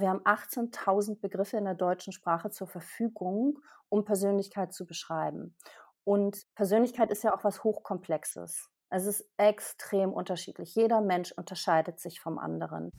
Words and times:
Wir 0.00 0.10
haben 0.10 0.20
18.000 0.20 1.20
Begriffe 1.20 1.56
in 1.56 1.64
der 1.64 1.74
deutschen 1.74 2.12
Sprache 2.12 2.50
zur 2.50 2.68
Verfügung, 2.68 3.58
um 3.88 4.04
Persönlichkeit 4.04 4.72
zu 4.72 4.86
beschreiben. 4.86 5.56
Und 6.04 6.46
Persönlichkeit 6.54 7.10
ist 7.10 7.24
ja 7.24 7.34
auch 7.34 7.42
was 7.42 7.64
Hochkomplexes. 7.64 8.68
Es 8.90 9.06
ist 9.06 9.28
extrem 9.38 10.12
unterschiedlich. 10.12 10.76
Jeder 10.76 11.00
Mensch 11.00 11.32
unterscheidet 11.32 11.98
sich 11.98 12.20
vom 12.20 12.38
anderen. 12.38 12.92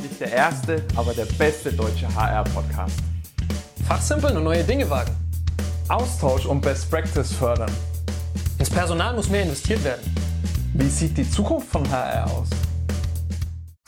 Nicht 0.00 0.18
der 0.18 0.32
erste, 0.32 0.84
aber 0.96 1.14
der 1.14 1.26
beste 1.38 1.72
deutsche 1.72 2.12
HR-Podcast. 2.12 2.98
Fachsimpeln 3.86 4.36
und 4.38 4.42
neue 4.42 4.64
Dinge 4.64 4.90
wagen. 4.90 5.14
Austausch 5.88 6.46
und 6.46 6.62
Best 6.62 6.90
Practice 6.90 7.32
fördern. 7.32 7.70
Ins 8.58 8.70
Personal 8.70 9.14
muss 9.14 9.30
mehr 9.30 9.44
investiert 9.44 9.84
werden. 9.84 10.02
Wie 10.74 10.88
sieht 10.88 11.16
die 11.16 11.30
Zukunft 11.30 11.68
von 11.68 11.88
HR 11.88 12.26
aus? 12.26 12.65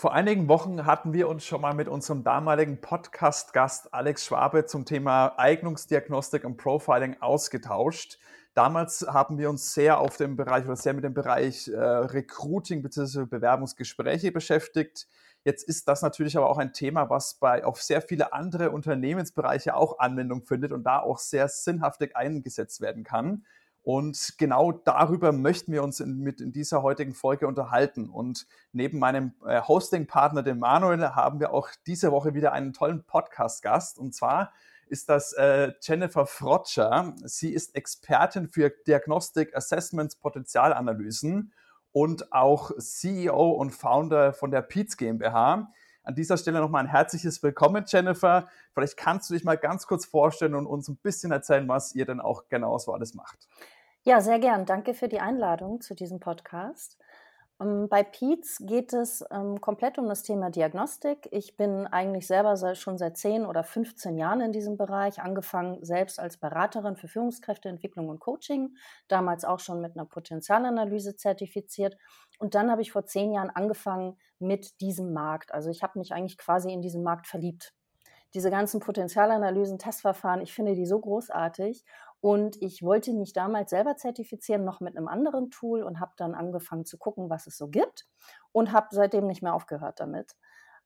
Vor 0.01 0.15
einigen 0.15 0.47
Wochen 0.47 0.87
hatten 0.87 1.13
wir 1.13 1.29
uns 1.29 1.45
schon 1.45 1.61
mal 1.61 1.75
mit 1.75 1.89
unserem 1.89 2.23
damaligen 2.23 2.81
Podcast-Gast 2.81 3.93
Alex 3.93 4.27
Schwabe 4.27 4.65
zum 4.65 4.85
Thema 4.85 5.35
Eignungsdiagnostik 5.37 6.45
und 6.45 6.57
Profiling 6.57 7.17
ausgetauscht. 7.21 8.21
Damals 8.55 9.05
haben 9.09 9.39
wir 9.39 9.51
uns 9.51 9.75
sehr 9.75 9.99
auf 9.99 10.17
dem 10.17 10.37
Bereich 10.37 10.67
oder 10.67 10.77
sehr 10.77 10.95
mit 10.95 11.03
dem 11.03 11.15
Bereich 11.15 11.67
äh, 11.67 11.77
Recruiting 11.77 12.81
bzw. 12.81 13.25
Bewerbungsgespräche 13.25 14.31
beschäftigt. 14.31 15.09
Jetzt 15.43 15.65
ist 15.65 15.89
das 15.89 16.01
natürlich 16.01 16.37
aber 16.37 16.49
auch 16.49 16.59
ein 16.59 16.73
Thema, 16.73 17.11
was 17.11 17.35
bei 17.35 17.65
auf 17.65 17.83
sehr 17.83 18.01
viele 18.01 18.33
andere 18.33 18.71
Unternehmensbereiche 18.71 19.75
auch 19.75 19.99
Anwendung 19.99 20.45
findet 20.45 20.71
und 20.71 20.85
da 20.85 21.01
auch 21.01 21.19
sehr 21.19 21.49
sinnhaftig 21.49 22.15
eingesetzt 22.15 22.81
werden 22.81 23.03
kann. 23.03 23.45
Und 23.83 24.35
genau 24.39 24.73
darüber 24.73 25.33
möchten 25.33 25.73
wir 25.73 25.83
uns 25.83 26.01
in, 26.01 26.19
mit 26.19 26.41
in 26.41 26.53
dieser 26.53 26.83
heutigen 26.83 27.15
Folge 27.15 27.47
unterhalten. 27.47 28.11
Und 28.11 28.47
neben 28.73 28.99
meinem 28.99 29.33
äh, 29.47 29.63
Hosting-Partner, 29.63 30.43
dem 30.43 30.59
Manuel, 30.59 31.15
haben 31.15 31.41
wir 31.41 31.53
auch 31.53 31.71
diese 31.87 32.13
Woche 32.13 32.35
wieder 32.35 32.53
einen 32.53 32.73
tollen 32.73 33.05
Podcast-Gast. 33.05 33.99
Und 33.99 34.15
zwar 34.15 34.53
ist 34.89 35.09
das 35.09 35.33
äh, 35.33 35.73
Jennifer 35.81 36.27
Frotscher. 36.27 37.15
Sie 37.25 37.53
ist 37.53 37.75
Expertin 37.75 38.49
für 38.49 38.71
Diagnostik, 38.87 39.57
Assessments, 39.57 40.17
Potenzialanalysen 40.17 41.53
und 41.93 42.33
auch 42.33 42.71
CEO 42.79 43.51
und 43.53 43.71
Founder 43.71 44.33
von 44.33 44.51
der 44.51 44.63
Peets 44.63 44.97
GmbH. 44.97 45.73
An 46.03 46.15
dieser 46.15 46.37
Stelle 46.37 46.61
nochmal 46.61 46.85
ein 46.85 46.91
herzliches 46.91 47.43
Willkommen, 47.43 47.85
Jennifer. 47.87 48.49
Vielleicht 48.73 48.97
kannst 48.97 49.29
du 49.29 49.35
dich 49.35 49.45
mal 49.45 49.57
ganz 49.57 49.87
kurz 49.87 50.07
vorstellen 50.07 50.55
und 50.55 50.67
uns 50.67 50.89
ein 50.89 50.97
bisschen 50.97 51.33
erzählen, 51.33 51.69
was 51.69 51.95
ihr 51.95 52.07
denn 52.07 52.21
auch 52.21 52.49
genau 52.49 52.79
so 52.79 52.93
alles 52.93 53.15
macht. 53.15 53.49
Ja, 54.03 54.21
sehr 54.21 54.39
gern. 54.39 54.65
Danke 54.65 54.95
für 54.95 55.09
die 55.09 55.21
Einladung 55.21 55.81
zu 55.81 55.95
diesem 55.95 56.21
Podcast. 56.21 56.97
Ähm, 57.61 57.89
bei 57.89 58.03
Pietz 58.03 58.59
geht 58.61 58.93
es 58.93 59.25
ähm, 59.31 59.61
komplett 59.61 59.99
um 59.99 60.09
das 60.09 60.23
Thema 60.23 60.51
Diagnostik. 60.51 61.29
Ich 61.33 61.57
bin 61.57 61.87
eigentlich 61.87 62.27
selber 62.27 62.57
schon 62.75 62.99
seit 62.99 63.17
10 63.17 63.45
oder 63.47 63.65
15 63.65 64.17
Jahren 64.17 64.41
in 64.41 64.53
diesem 64.53 64.77
Bereich, 64.77 65.21
angefangen 65.21 65.85
selbst 65.85 66.21
als 66.21 66.37
Beraterin 66.37 66.97
für 66.97 67.09
Führungskräfteentwicklung 67.09 68.09
und 68.09 68.21
Coaching, 68.21 68.77
damals 69.09 69.45
auch 69.45 69.61
schon 69.61 69.81
mit 69.81 69.97
einer 69.97 70.07
Potenzialanalyse 70.07 71.17
zertifiziert. 71.17 71.97
Und 72.39 72.55
dann 72.55 72.71
habe 72.71 72.83
ich 72.83 72.93
vor 72.93 73.07
zehn 73.07 73.33
Jahren 73.33 73.51
angefangen 73.51 74.17
mit 74.39 74.81
diesem 74.81 75.13
Markt. 75.13 75.53
Also 75.53 75.71
ich 75.71 75.83
habe 75.83 75.99
mich 75.99 76.13
eigentlich 76.13 76.39
quasi 76.39 76.73
in 76.73 76.83
diesen 76.83 77.03
Markt 77.03 77.27
verliebt. 77.27 77.75
Diese 78.35 78.51
ganzen 78.51 78.79
Potenzialanalysen, 78.81 79.79
Testverfahren, 79.79 80.43
ich 80.43 80.53
finde 80.53 80.75
die 80.75 80.87
so 80.87 81.01
großartig 81.01 81.85
und 82.21 82.61
ich 82.61 82.83
wollte 82.83 83.13
mich 83.13 83.33
damals 83.33 83.71
selber 83.71 83.97
zertifizieren, 83.97 84.65
noch 84.65 84.81
mit 84.81 84.97
einem 84.97 85.09
anderen 85.09 85.51
Tool 85.51 85.83
und 85.83 86.01
habe 86.01 86.13
dann 86.17 86.35
angefangen 86.35 86.85
zu 86.85 86.99
gucken, 86.99 87.31
was 87.31 87.47
es 87.47 87.57
so 87.57 87.69
gibt 87.69 88.07
und 88.53 88.73
habe 88.73 88.89
seitdem 88.91 89.27
nicht 89.27 89.43
mehr 89.43 89.55
aufgehört 89.55 90.01
damit. 90.01 90.35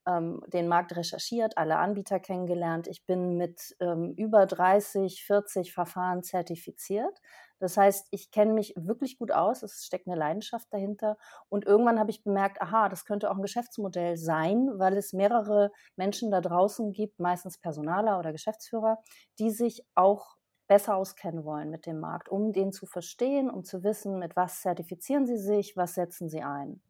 Ähm, 0.04 0.42
den 0.48 0.66
Markt 0.66 0.96
recherchiert, 0.96 1.56
alle 1.56 1.76
Anbieter 1.78 2.18
kennengelernt. 2.18 2.88
Ich 2.88 3.06
bin 3.06 3.36
mit 3.36 3.76
ähm, 3.80 4.14
über 4.16 4.46
30, 4.46 5.24
40 5.24 5.72
Verfahren 5.72 6.24
zertifiziert. 6.24 7.20
Das 7.60 7.76
heißt, 7.76 8.08
ich 8.10 8.32
kenne 8.32 8.52
mich 8.52 8.74
wirklich 8.76 9.16
gut 9.16 9.30
aus, 9.30 9.62
es 9.62 9.84
steckt 9.84 10.08
eine 10.08 10.16
Leidenschaft 10.16 10.66
dahinter. 10.72 11.16
Und 11.48 11.64
irgendwann 11.64 12.00
habe 12.00 12.10
ich 12.10 12.24
bemerkt, 12.24 12.60
aha, 12.60 12.88
das 12.88 13.04
könnte 13.04 13.30
auch 13.30 13.36
ein 13.36 13.42
Geschäftsmodell 13.42 14.16
sein, 14.16 14.68
weil 14.74 14.96
es 14.96 15.12
mehrere 15.12 15.70
Menschen 15.94 16.32
da 16.32 16.40
draußen 16.40 16.92
gibt, 16.92 17.20
meistens 17.20 17.58
Personaler 17.58 18.18
oder 18.18 18.32
Geschäftsführer, 18.32 18.98
die 19.38 19.50
sich 19.50 19.86
auch 19.94 20.34
besser 20.72 20.96
auskennen 20.96 21.44
wollen 21.44 21.68
mit 21.68 21.84
dem 21.84 22.00
Markt, 22.00 22.30
um 22.30 22.54
den 22.54 22.72
zu 22.72 22.86
verstehen, 22.86 23.50
um 23.50 23.62
zu 23.62 23.84
wissen, 23.84 24.18
mit 24.18 24.36
was 24.36 24.62
zertifizieren 24.62 25.26
sie 25.26 25.36
sich, 25.36 25.76
was 25.76 25.92
setzen 25.92 26.30
sie 26.30 26.40
ein. 26.40 26.80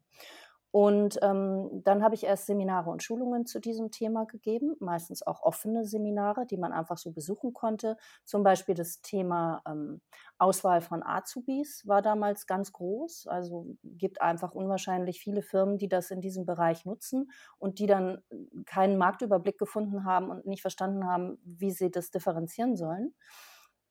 Und 0.71 1.19
ähm, 1.21 1.81
dann 1.83 2.01
habe 2.01 2.15
ich 2.15 2.23
erst 2.23 2.45
Seminare 2.45 2.89
und 2.89 3.03
Schulungen 3.03 3.45
zu 3.45 3.59
diesem 3.59 3.91
Thema 3.91 4.25
gegeben, 4.25 4.77
meistens 4.79 5.21
auch 5.21 5.43
offene 5.43 5.83
Seminare, 5.83 6.45
die 6.45 6.55
man 6.55 6.71
einfach 6.71 6.97
so 6.97 7.11
besuchen 7.11 7.51
konnte. 7.51 7.97
Zum 8.23 8.41
Beispiel 8.41 8.73
das 8.73 9.01
Thema 9.01 9.61
ähm, 9.67 9.99
Auswahl 10.37 10.79
von 10.79 11.03
Azubis 11.03 11.85
war 11.85 12.01
damals 12.01 12.47
ganz 12.47 12.71
groß. 12.71 13.27
Also 13.27 13.67
gibt 13.83 14.21
einfach 14.21 14.53
unwahrscheinlich 14.53 15.19
viele 15.19 15.41
Firmen, 15.41 15.77
die 15.77 15.89
das 15.89 16.09
in 16.09 16.21
diesem 16.21 16.45
Bereich 16.45 16.85
nutzen 16.85 17.29
und 17.59 17.79
die 17.79 17.85
dann 17.85 18.23
keinen 18.65 18.97
Marktüberblick 18.97 19.57
gefunden 19.59 20.05
haben 20.05 20.29
und 20.29 20.45
nicht 20.45 20.61
verstanden 20.61 21.05
haben, 21.05 21.37
wie 21.43 21.71
sie 21.71 21.91
das 21.91 22.11
differenzieren 22.11 22.77
sollen. 22.77 23.13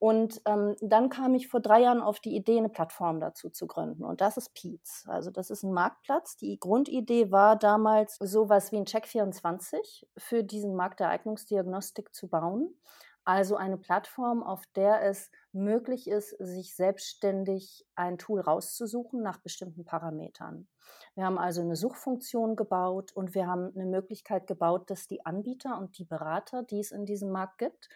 Und 0.03 0.43
ähm, 0.47 0.75
dann 0.81 1.11
kam 1.11 1.37
ich 1.37 1.47
vor 1.47 1.61
drei 1.61 1.83
Jahren 1.83 2.01
auf 2.01 2.19
die 2.19 2.35
Idee, 2.35 2.59
eine 2.59 2.69
Plattform 2.69 3.21
dazu 3.21 3.51
zu 3.51 3.69
gründen. 3.69 4.05
Und 4.05 4.21
das 4.21 4.37
ist 4.37 4.53
Peets. 4.53 5.05
Also 5.07 5.31
das 5.31 5.49
ist 5.49 5.63
ein 5.63 5.73
Marktplatz. 5.73 6.37
Die 6.37 6.59
Grundidee 6.59 7.31
war 7.31 7.55
damals 7.55 8.17
sowas 8.19 8.73
wie 8.73 8.79
ein 8.79 8.85
Check24 8.85 10.05
für 10.17 10.43
diesen 10.43 10.75
Markt 10.75 10.99
der 10.99 11.11
Eignungsdiagnostik 11.11 12.13
zu 12.13 12.27
bauen. 12.27 12.75
Also 13.25 13.55
eine 13.55 13.79
Plattform, 13.79 14.43
auf 14.43 14.65
der 14.75 15.03
es 15.03 15.31
möglich 15.53 16.09
ist, 16.11 16.31
sich 16.41 16.75
selbstständig 16.75 17.87
ein 17.95 18.19
Tool 18.19 18.41
rauszusuchen 18.41 19.23
nach 19.23 19.39
bestimmten 19.39 19.85
Parametern. 19.85 20.67
Wir 21.15 21.27
haben 21.27 21.39
also 21.39 21.61
eine 21.61 21.77
Suchfunktion 21.77 22.57
gebaut 22.57 23.13
und 23.13 23.37
wir 23.37 23.47
haben 23.47 23.71
eine 23.77 23.87
Möglichkeit 23.87 24.49
gebaut, 24.49 24.91
dass 24.91 25.07
die 25.07 25.25
Anbieter 25.25 25.79
und 25.79 25.99
die 25.99 26.05
Berater, 26.05 26.65
die 26.65 26.81
es 26.81 26.91
in 26.91 27.07
diesem 27.07 27.31
Markt 27.31 27.59
gibt, 27.59 27.89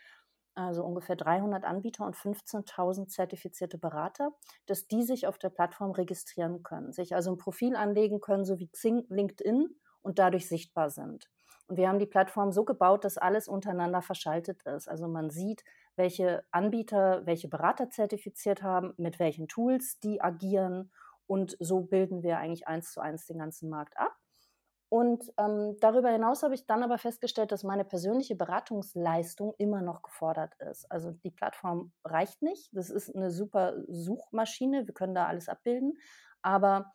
also 0.57 0.85
ungefähr 0.85 1.17
300 1.17 1.65
Anbieter 1.65 2.05
und 2.07 2.17
15.000 2.17 3.09
zertifizierte 3.09 3.79
Berater, 3.79 4.33
dass 4.67 4.89
die 4.89 5.03
sich 5.03 5.27
auf 5.27 5.39
der 5.39 5.51
Plattform 5.51 5.91
registrieren 5.93 6.63
können, 6.63 6.93
sich 6.93 7.15
also 7.15 7.31
ein 7.31 7.39
Profil 7.39 7.77
anlegen 7.77 8.21
können, 8.21 8.45
so 8.45 8.59
wie 8.59 8.69
Xing, 8.69 9.05
LinkedIn 9.09 9.69
und 10.03 10.19
dadurch 10.19 10.49
sichtbar 10.49 10.91
sind. 10.91 11.29
Und 11.69 11.77
wir 11.77 11.89
haben 11.89 11.99
die 11.99 12.07
Plattform 12.07 12.53
so 12.53 12.65
gebaut, 12.65 13.05
dass 13.05 13.19
alles 13.19 13.49
untereinander 13.49 14.01
verschaltet 14.01 14.63
ist. 14.63 14.89
Also 14.89 15.09
man 15.09 15.31
sieht, 15.31 15.65
welche 15.97 16.45
Anbieter, 16.53 17.27
welche 17.27 17.49
Berater 17.49 17.91
zertifiziert 17.91 18.63
haben, 18.63 18.95
mit 18.97 19.19
welchen 19.19 19.49
Tools 19.49 19.99
die 19.99 20.21
agieren. 20.21 20.93
Und 21.27 21.57
so 21.59 21.81
bilden 21.81 22.23
wir 22.23 22.39
eigentlich 22.39 22.69
eins 22.69 22.93
zu 22.93 23.01
eins 23.01 23.27
den 23.27 23.39
ganzen 23.39 23.69
Markt 23.69 23.99
ab. 23.99 24.17
Und 24.89 25.33
ähm, 25.37 25.77
darüber 25.81 26.11
hinaus 26.11 26.43
habe 26.43 26.55
ich 26.55 26.67
dann 26.67 26.83
aber 26.83 26.99
festgestellt, 26.99 27.51
dass 27.51 27.65
meine 27.65 27.85
persönliche 27.85 28.37
Beratungsleistung 28.37 29.55
immer 29.59 29.83
noch 29.83 30.03
gefordert 30.03 30.55
ist. 30.71 30.91
Also 30.91 31.11
die 31.11 31.31
Plattform 31.31 31.93
reicht 32.05 32.41
nicht. 32.43 32.71
Das 32.73 32.91
ist 32.91 33.15
eine 33.15 33.31
super 33.31 33.75
Suchmaschine. 33.89 34.87
Wir 34.87 34.95
können 34.95 35.15
da 35.15 35.27
alles 35.27 35.49
abbilden. 35.49 35.95
Aber 36.43 36.93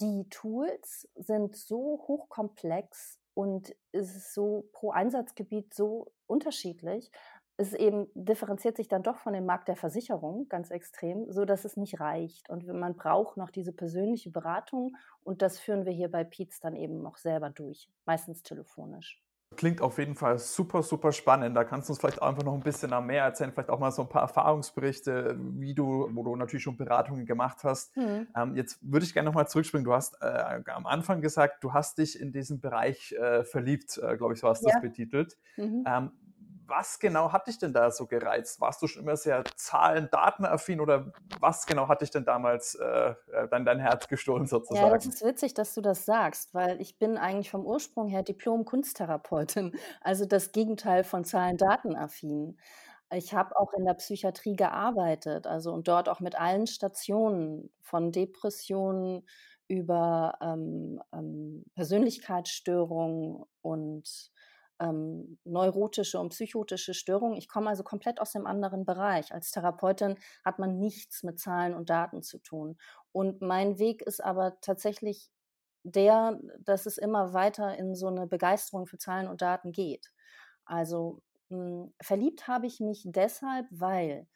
die 0.00 0.26
Tools 0.30 1.08
sind 1.14 1.54
so 1.54 2.02
hochkomplex 2.08 3.20
und 3.34 3.74
es 3.92 4.16
ist 4.16 4.34
so 4.34 4.68
pro 4.72 4.90
Einsatzgebiet 4.90 5.74
so 5.74 6.12
unterschiedlich, 6.26 7.10
es 7.56 7.74
eben 7.74 8.06
differenziert 8.14 8.76
sich 8.76 8.88
dann 8.88 9.02
doch 9.02 9.18
von 9.18 9.32
dem 9.32 9.46
Markt 9.46 9.68
der 9.68 9.76
Versicherung 9.76 10.48
ganz 10.48 10.70
extrem, 10.70 11.30
so 11.30 11.44
dass 11.44 11.64
es 11.64 11.76
nicht 11.76 12.00
reicht. 12.00 12.48
Und 12.50 12.66
man 12.66 12.96
braucht 12.96 13.36
noch 13.36 13.50
diese 13.50 13.72
persönliche 13.72 14.30
Beratung 14.30 14.96
und 15.22 15.42
das 15.42 15.58
führen 15.58 15.84
wir 15.84 15.92
hier 15.92 16.10
bei 16.10 16.24
Pietz 16.24 16.60
dann 16.60 16.74
eben 16.74 17.02
noch 17.02 17.16
selber 17.16 17.50
durch, 17.50 17.88
meistens 18.04 18.42
telefonisch. 18.42 19.22
Klingt 19.56 19.82
auf 19.82 19.98
jeden 19.98 20.14
Fall 20.14 20.38
super, 20.38 20.82
super 20.82 21.12
spannend. 21.12 21.56
Da 21.56 21.64
kannst 21.64 21.88
du 21.88 21.92
uns 21.92 22.00
vielleicht 22.00 22.22
einfach 22.22 22.42
noch 22.42 22.54
ein 22.54 22.60
bisschen 22.60 22.90
mehr 23.06 23.24
erzählen, 23.24 23.52
vielleicht 23.52 23.70
auch 23.70 23.78
mal 23.78 23.90
so 23.90 24.02
ein 24.02 24.08
paar 24.08 24.22
Erfahrungsberichte, 24.22 25.36
wie 25.38 25.74
du, 25.74 26.08
wo 26.12 26.22
du 26.22 26.36
natürlich 26.36 26.62
schon 26.62 26.76
Beratungen 26.76 27.26
gemacht 27.26 27.58
hast. 27.64 27.96
Mhm. 27.96 28.28
Ähm, 28.34 28.56
jetzt 28.56 28.78
würde 28.80 29.04
ich 29.04 29.12
gerne 29.12 29.28
nochmal 29.28 29.48
zurückspringen. 29.48 29.84
Du 29.84 29.92
hast 29.92 30.16
äh, 30.22 30.62
am 30.66 30.86
Anfang 30.86 31.20
gesagt, 31.20 31.62
du 31.62 31.72
hast 31.72 31.98
dich 31.98 32.18
in 32.18 32.32
diesen 32.32 32.60
Bereich 32.60 33.12
äh, 33.12 33.44
verliebt, 33.44 33.98
äh, 33.98 34.16
glaube 34.16 34.34
ich, 34.34 34.40
so 34.40 34.48
hast 34.48 34.62
du 34.62 34.68
ja. 34.68 34.74
das 34.74 34.82
betitelt. 34.82 35.36
Mhm. 35.56 35.84
Ähm, 35.86 36.12
was 36.72 36.98
genau 36.98 37.30
hat 37.32 37.46
dich 37.46 37.58
denn 37.58 37.72
da 37.74 37.90
so 37.90 38.06
gereizt? 38.06 38.60
Warst 38.60 38.80
du 38.80 38.86
schon 38.86 39.02
immer 39.02 39.16
sehr 39.16 39.44
Zahlen, 39.56 40.08
Datenaffin 40.10 40.80
oder 40.80 41.12
was 41.38 41.66
genau 41.66 41.86
hat 41.86 42.00
dich 42.00 42.10
denn 42.10 42.24
damals 42.24 42.74
äh, 42.74 43.14
äh, 43.32 43.48
dann 43.50 43.66
dein 43.66 43.78
Herz 43.78 44.08
gestohlen 44.08 44.46
sozusagen? 44.46 44.86
Ja, 44.86 44.92
das 44.92 45.04
ist 45.04 45.22
witzig, 45.22 45.52
dass 45.52 45.74
du 45.74 45.82
das 45.82 46.06
sagst, 46.06 46.54
weil 46.54 46.80
ich 46.80 46.98
bin 46.98 47.18
eigentlich 47.18 47.50
vom 47.50 47.66
Ursprung 47.66 48.08
her 48.08 48.22
Diplom-Kunsttherapeutin, 48.22 49.72
also 50.00 50.24
das 50.24 50.52
Gegenteil 50.52 51.04
von 51.04 51.24
Zahlen, 51.24 51.58
Datenaffin. 51.58 52.58
Ich 53.14 53.34
habe 53.34 53.54
auch 53.58 53.74
in 53.74 53.84
der 53.84 53.94
Psychiatrie 53.94 54.56
gearbeitet, 54.56 55.46
also 55.46 55.72
und 55.72 55.86
dort 55.88 56.08
auch 56.08 56.20
mit 56.20 56.40
allen 56.40 56.66
Stationen 56.66 57.70
von 57.82 58.12
Depressionen 58.12 59.26
über 59.68 60.38
ähm, 60.40 61.02
ähm, 61.12 61.64
Persönlichkeitsstörungen 61.74 63.44
und 63.60 64.31
ähm, 64.82 65.38
neurotische 65.44 66.18
und 66.18 66.30
psychotische 66.30 66.94
Störungen. 66.94 67.36
Ich 67.36 67.48
komme 67.48 67.70
also 67.70 67.84
komplett 67.84 68.20
aus 68.20 68.32
dem 68.32 68.46
anderen 68.46 68.84
Bereich. 68.84 69.32
Als 69.32 69.52
Therapeutin 69.52 70.16
hat 70.44 70.58
man 70.58 70.78
nichts 70.78 71.22
mit 71.22 71.38
Zahlen 71.38 71.74
und 71.74 71.88
Daten 71.88 72.22
zu 72.22 72.38
tun. 72.38 72.76
Und 73.12 73.40
mein 73.42 73.78
Weg 73.78 74.02
ist 74.02 74.22
aber 74.22 74.58
tatsächlich 74.60 75.30
der, 75.84 76.38
dass 76.60 76.86
es 76.86 76.98
immer 76.98 77.32
weiter 77.32 77.76
in 77.78 77.94
so 77.94 78.08
eine 78.08 78.26
Begeisterung 78.26 78.86
für 78.86 78.98
Zahlen 78.98 79.28
und 79.28 79.42
Daten 79.42 79.72
geht. 79.72 80.12
Also 80.64 81.22
mh, 81.50 81.58
hm, 81.58 81.94
verliebt 82.00 82.48
habe 82.48 82.66
ich 82.66 82.80
mich 82.80 83.02
deshalb, 83.04 83.66
weil 83.70 84.26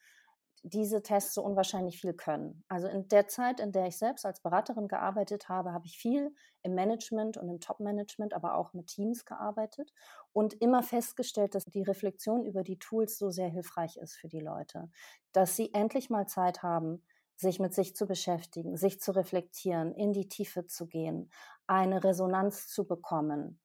diese 0.69 1.03
Tests 1.03 1.35
so 1.35 1.43
unwahrscheinlich 1.43 2.01
viel 2.01 2.13
können. 2.13 2.65
Also 2.69 2.89
in 2.89 3.07
der 3.09 3.29
Zeit, 3.29 3.61
in 3.61 3.71
der 3.71 3.87
ich 3.87 3.99
selbst 3.99 4.27
als 4.27 4.41
Beraterin 4.41 4.89
gearbeitet 4.89 5.49
habe, 5.49 5.73
habe 5.73 5.87
ich 5.87 5.97
viel 5.97 6.35
im 6.63 6.75
Management 6.75 7.37
und 7.37 7.49
im 7.49 7.61
Top-Management, 7.61 8.35
aber 8.35 8.57
auch 8.57 8.73
mit 8.73 8.89
Teams 8.89 9.25
gearbeitet 9.25 9.93
und 10.33 10.55
immer 10.61 10.83
festgestellt, 10.83 11.55
dass 11.55 11.65
die 11.65 11.83
Reflexion 11.83 12.45
über 12.45 12.65
die 12.65 12.79
Tools 12.79 13.17
so 13.17 13.31
sehr 13.31 13.49
hilfreich 13.49 13.97
ist 13.97 14.17
für 14.17 14.29
die 14.29 14.41
Leute, 14.41 14.91
dass 15.33 15.55
sie 15.55 15.73
endlich 15.73 16.11
mal 16.11 16.27
Zeit 16.27 16.63
haben, 16.65 17.05
sich 17.37 17.61
mit 17.61 17.73
sich 17.73 17.95
zu 17.95 18.07
beschäftigen, 18.07 18.77
sich 18.77 19.01
zu 19.01 19.13
reflektieren, 19.13 19.95
in 19.95 20.13
die 20.13 20.29
Tiefe 20.29 20.67
zu 20.67 20.87
gehen, 20.87 21.31
eine 21.67 22.03
Resonanz 22.03 22.67
zu 22.67 22.87
bekommen. 22.87 23.61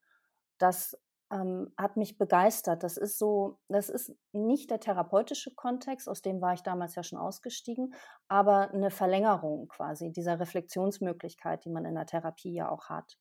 Das 0.60 0.98
ähm, 1.32 1.74
hat 1.78 1.98
mich 1.98 2.18
begeistert. 2.18 2.84
Das 2.84 2.98
ist 2.98 3.18
so, 3.18 3.60
das 3.70 3.90
ist 3.90 4.16
nicht 4.32 4.70
der 4.70 4.80
therapeutische 4.80 5.54
Kontext, 5.56 6.10
aus 6.10 6.22
dem 6.22 6.42
war 6.42 6.54
ich 6.54 6.64
damals 6.64 6.96
ja 6.96 7.04
schon 7.04 7.20
ausgestiegen, 7.20 7.94
aber 8.28 8.72
eine 8.72 8.92
Verlängerung 8.92 9.68
quasi 9.68 10.12
dieser 10.12 10.40
Reflexionsmöglichkeit, 10.40 11.66
die 11.66 11.70
man 11.70 11.86
in 11.86 11.96
der 11.96 12.06
Therapie 12.06 12.54
ja 12.54 12.70
auch 12.70 12.90
hat. 12.90 13.18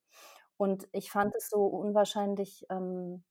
Und 0.56 0.88
ich 0.92 1.10
fand 1.10 1.34
es 1.36 1.48
so 1.48 1.64
unwahrscheinlich 1.64 2.66
ähm, 2.70 3.24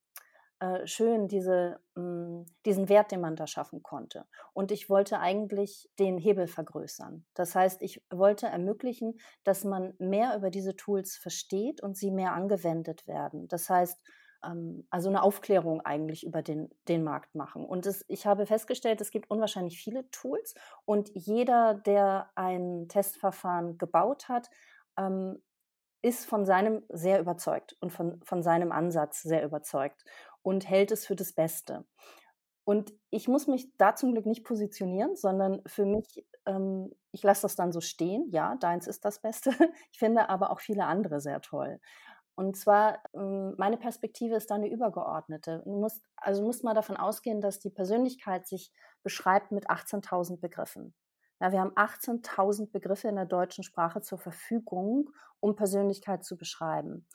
äh, 0.61 0.85
schön, 0.87 1.27
diese, 1.27 1.79
mh, 1.95 2.03
hm, 2.03 2.45
diesen 2.65 2.89
Wert, 2.89 3.11
den 3.11 3.21
man 3.21 3.35
da 3.35 3.47
schaffen 3.47 3.81
konnte. 3.81 4.25
Und 4.53 4.71
ich 4.71 4.89
wollte 4.89 5.19
eigentlich 5.19 5.89
den 5.99 6.17
Hebel 6.17 6.47
vergrößern. 6.47 7.25
Das 7.33 7.55
heißt, 7.55 7.81
ich 7.81 8.03
wollte 8.09 8.47
ermöglichen, 8.47 9.19
dass 9.43 9.63
man 9.63 9.93
mehr 9.99 10.35
über 10.35 10.49
diese 10.49 10.75
Tools 10.75 11.15
versteht 11.15 11.81
und 11.81 11.95
sie 11.95 12.11
mehr 12.11 12.33
angewendet 12.33 13.07
werden. 13.07 13.47
Das 13.47 13.69
heißt, 13.69 14.01
also 14.41 15.09
eine 15.09 15.23
Aufklärung 15.23 15.81
eigentlich 15.81 16.25
über 16.25 16.41
den, 16.41 16.69
den 16.87 17.03
Markt 17.03 17.35
machen. 17.35 17.65
Und 17.65 17.85
es, 17.85 18.05
ich 18.07 18.25
habe 18.25 18.45
festgestellt, 18.45 19.01
es 19.01 19.11
gibt 19.11 19.29
unwahrscheinlich 19.29 19.81
viele 19.81 20.09
Tools 20.11 20.53
und 20.85 21.09
jeder, 21.13 21.73
der 21.73 22.29
ein 22.35 22.87
Testverfahren 22.87 23.77
gebaut 23.77 24.29
hat, 24.29 24.49
ähm, 24.97 25.41
ist 26.01 26.25
von 26.25 26.45
seinem 26.45 26.83
sehr 26.89 27.19
überzeugt 27.19 27.75
und 27.81 27.91
von, 27.91 28.21
von 28.23 28.41
seinem 28.41 28.71
Ansatz 28.71 29.21
sehr 29.21 29.43
überzeugt 29.43 30.05
und 30.41 30.69
hält 30.69 30.91
es 30.91 31.05
für 31.05 31.15
das 31.15 31.33
Beste. 31.33 31.85
Und 32.63 32.93
ich 33.09 33.27
muss 33.27 33.47
mich 33.47 33.75
da 33.77 33.95
zum 33.95 34.11
Glück 34.11 34.27
nicht 34.27 34.45
positionieren, 34.45 35.15
sondern 35.15 35.61
für 35.65 35.85
mich, 35.85 36.25
ähm, 36.45 36.91
ich 37.11 37.23
lasse 37.23 37.41
das 37.41 37.55
dann 37.55 37.71
so 37.71 37.81
stehen. 37.81 38.29
Ja, 38.31 38.55
deins 38.59 38.85
ist 38.87 39.03
das 39.05 39.19
Beste. 39.21 39.49
Ich 39.91 39.97
finde 39.99 40.29
aber 40.29 40.51
auch 40.51 40.59
viele 40.59 40.85
andere 40.85 41.19
sehr 41.19 41.41
toll. 41.41 41.79
Und 42.39 42.55
zwar, 42.55 43.03
ähm, 43.13 43.53
meine 43.57 43.75
Perspektive 43.75 44.35
ist 44.35 44.49
da 44.49 44.55
eine 44.55 44.69
übergeordnete. 44.69 45.61
Du 45.65 45.77
musst, 45.77 46.05
also 46.15 46.41
musst 46.41 46.63
mal 46.63 46.73
davon 46.73 46.95
ausgehen, 46.95 47.41
dass 47.41 47.59
die 47.59 47.69
Persönlichkeit 47.69 48.47
sich 48.47 48.71
beschreibt 49.03 49.51
mit 49.51 49.69
18.000 49.69 50.39
Begriffen. 50.39 50.95
Ja, 51.41 51.51
wir 51.51 51.59
haben 51.59 51.75
18.000 51.75 52.71
Begriffe 52.71 53.09
in 53.09 53.17
der 53.17 53.25
deutschen 53.25 53.65
Sprache 53.65 53.99
zur 53.99 54.19
Verfügung, 54.19 55.09
um 55.41 55.57
Persönlichkeit 55.57 56.23
zu 56.23 56.37
beschreiben. 56.37 57.05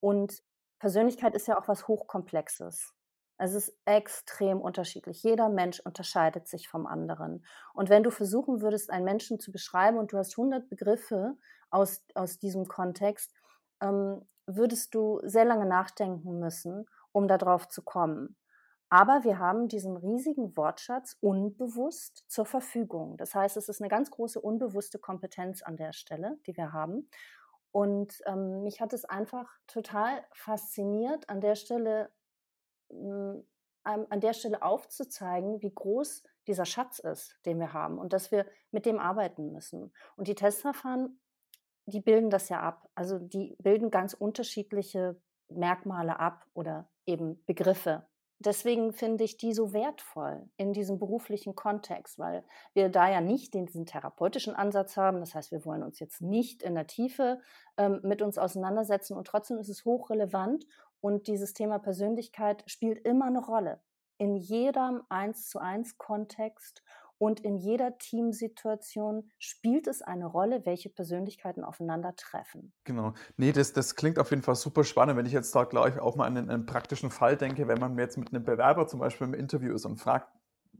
Und 0.00 0.42
Persönlichkeit 0.80 1.34
ist 1.34 1.48
ja 1.48 1.58
auch 1.58 1.66
was 1.66 1.88
Hochkomplexes. 1.88 2.92
Es 3.38 3.54
ist 3.54 3.74
extrem 3.86 4.60
unterschiedlich. 4.60 5.22
Jeder 5.22 5.48
Mensch 5.48 5.80
unterscheidet 5.80 6.46
sich 6.46 6.68
vom 6.68 6.86
anderen. 6.86 7.46
Und 7.72 7.88
wenn 7.88 8.02
du 8.02 8.10
versuchen 8.10 8.60
würdest, 8.60 8.90
einen 8.90 9.06
Menschen 9.06 9.40
zu 9.40 9.50
beschreiben 9.50 9.96
und 9.96 10.12
du 10.12 10.18
hast 10.18 10.32
100 10.32 10.68
Begriffe 10.68 11.38
aus, 11.70 12.04
aus 12.14 12.38
diesem 12.38 12.68
Kontext, 12.68 13.33
ähm, 13.84 14.26
würdest 14.46 14.94
du 14.94 15.20
sehr 15.22 15.44
lange 15.44 15.66
nachdenken 15.66 16.38
müssen, 16.38 16.86
um 17.12 17.28
darauf 17.28 17.68
zu 17.68 17.82
kommen. 17.82 18.36
Aber 18.90 19.24
wir 19.24 19.38
haben 19.38 19.68
diesen 19.68 19.96
riesigen 19.96 20.56
Wortschatz 20.56 21.16
unbewusst 21.20 22.24
zur 22.28 22.46
Verfügung. 22.46 23.16
Das 23.16 23.34
heißt, 23.34 23.56
es 23.56 23.68
ist 23.68 23.80
eine 23.80 23.88
ganz 23.88 24.10
große 24.10 24.40
unbewusste 24.40 24.98
Kompetenz 24.98 25.62
an 25.62 25.76
der 25.76 25.92
Stelle, 25.92 26.38
die 26.46 26.56
wir 26.56 26.72
haben. 26.72 27.08
Und 27.72 28.22
ähm, 28.26 28.62
mich 28.62 28.80
hat 28.80 28.92
es 28.92 29.04
einfach 29.04 29.50
total 29.66 30.24
fasziniert, 30.32 31.28
an 31.28 31.40
der 31.40 31.56
Stelle, 31.56 32.12
äh, 32.90 33.42
an 33.82 34.20
der 34.20 34.32
Stelle 34.32 34.62
aufzuzeigen, 34.62 35.60
wie 35.60 35.74
groß 35.74 36.22
dieser 36.46 36.66
Schatz 36.66 37.00
ist, 37.00 37.36
den 37.46 37.58
wir 37.58 37.72
haben 37.72 37.98
und 37.98 38.12
dass 38.12 38.30
wir 38.30 38.46
mit 38.70 38.86
dem 38.86 38.98
arbeiten 38.98 39.50
müssen. 39.50 39.92
Und 40.16 40.28
die 40.28 40.34
Testverfahren 40.34 41.18
die 41.86 42.00
bilden 42.00 42.30
das 42.30 42.48
ja 42.48 42.60
ab. 42.60 42.88
Also 42.94 43.18
die 43.18 43.56
bilden 43.60 43.90
ganz 43.90 44.14
unterschiedliche 44.14 45.20
Merkmale 45.48 46.18
ab 46.18 46.46
oder 46.54 46.88
eben 47.06 47.44
Begriffe. 47.46 48.06
Deswegen 48.40 48.92
finde 48.92 49.24
ich 49.24 49.36
die 49.36 49.52
so 49.52 49.72
wertvoll 49.72 50.48
in 50.56 50.72
diesem 50.72 50.98
beruflichen 50.98 51.54
Kontext, 51.54 52.18
weil 52.18 52.44
wir 52.74 52.88
da 52.88 53.08
ja 53.08 53.20
nicht 53.20 53.54
diesen 53.54 53.86
therapeutischen 53.86 54.54
Ansatz 54.54 54.96
haben. 54.96 55.20
Das 55.20 55.34
heißt, 55.34 55.52
wir 55.52 55.64
wollen 55.64 55.82
uns 55.82 55.98
jetzt 56.00 56.20
nicht 56.20 56.62
in 56.62 56.74
der 56.74 56.86
Tiefe 56.86 57.40
ähm, 57.76 58.00
mit 58.02 58.22
uns 58.22 58.36
auseinandersetzen 58.36 59.16
und 59.16 59.26
trotzdem 59.26 59.58
ist 59.58 59.68
es 59.68 59.84
hochrelevant 59.84 60.66
und 61.00 61.26
dieses 61.26 61.54
Thema 61.54 61.78
Persönlichkeit 61.78 62.64
spielt 62.66 63.06
immer 63.06 63.26
eine 63.26 63.44
Rolle 63.44 63.80
in 64.18 64.36
jedem 64.36 65.02
eins 65.08 65.48
zu 65.48 65.58
eins 65.58 65.98
Kontext 65.98 66.82
und 67.18 67.40
in 67.40 67.56
jeder 67.56 67.96
Teamsituation 67.98 69.30
spielt 69.38 69.86
es 69.86 70.02
eine 70.02 70.26
Rolle, 70.26 70.66
welche 70.66 70.90
Persönlichkeiten 70.90 71.64
aufeinandertreffen. 71.64 72.72
Genau. 72.84 73.14
Nee, 73.36 73.52
das, 73.52 73.72
das 73.72 73.94
klingt 73.94 74.18
auf 74.18 74.30
jeden 74.30 74.42
Fall 74.42 74.56
super 74.56 74.84
spannend. 74.84 75.16
Wenn 75.16 75.26
ich 75.26 75.32
jetzt 75.32 75.54
da 75.54 75.64
gleich 75.64 75.98
auch 75.98 76.16
mal 76.16 76.26
an 76.26 76.36
einen, 76.36 76.50
einen 76.50 76.66
praktischen 76.66 77.10
Fall 77.10 77.36
denke, 77.36 77.68
wenn 77.68 77.78
man 77.78 77.98
jetzt 77.98 78.18
mit 78.18 78.32
einem 78.32 78.44
Bewerber 78.44 78.86
zum 78.86 79.00
Beispiel 79.00 79.26
im 79.26 79.34
Interview 79.34 79.74
ist 79.74 79.84
und 79.84 79.96
fragt, 79.96 80.28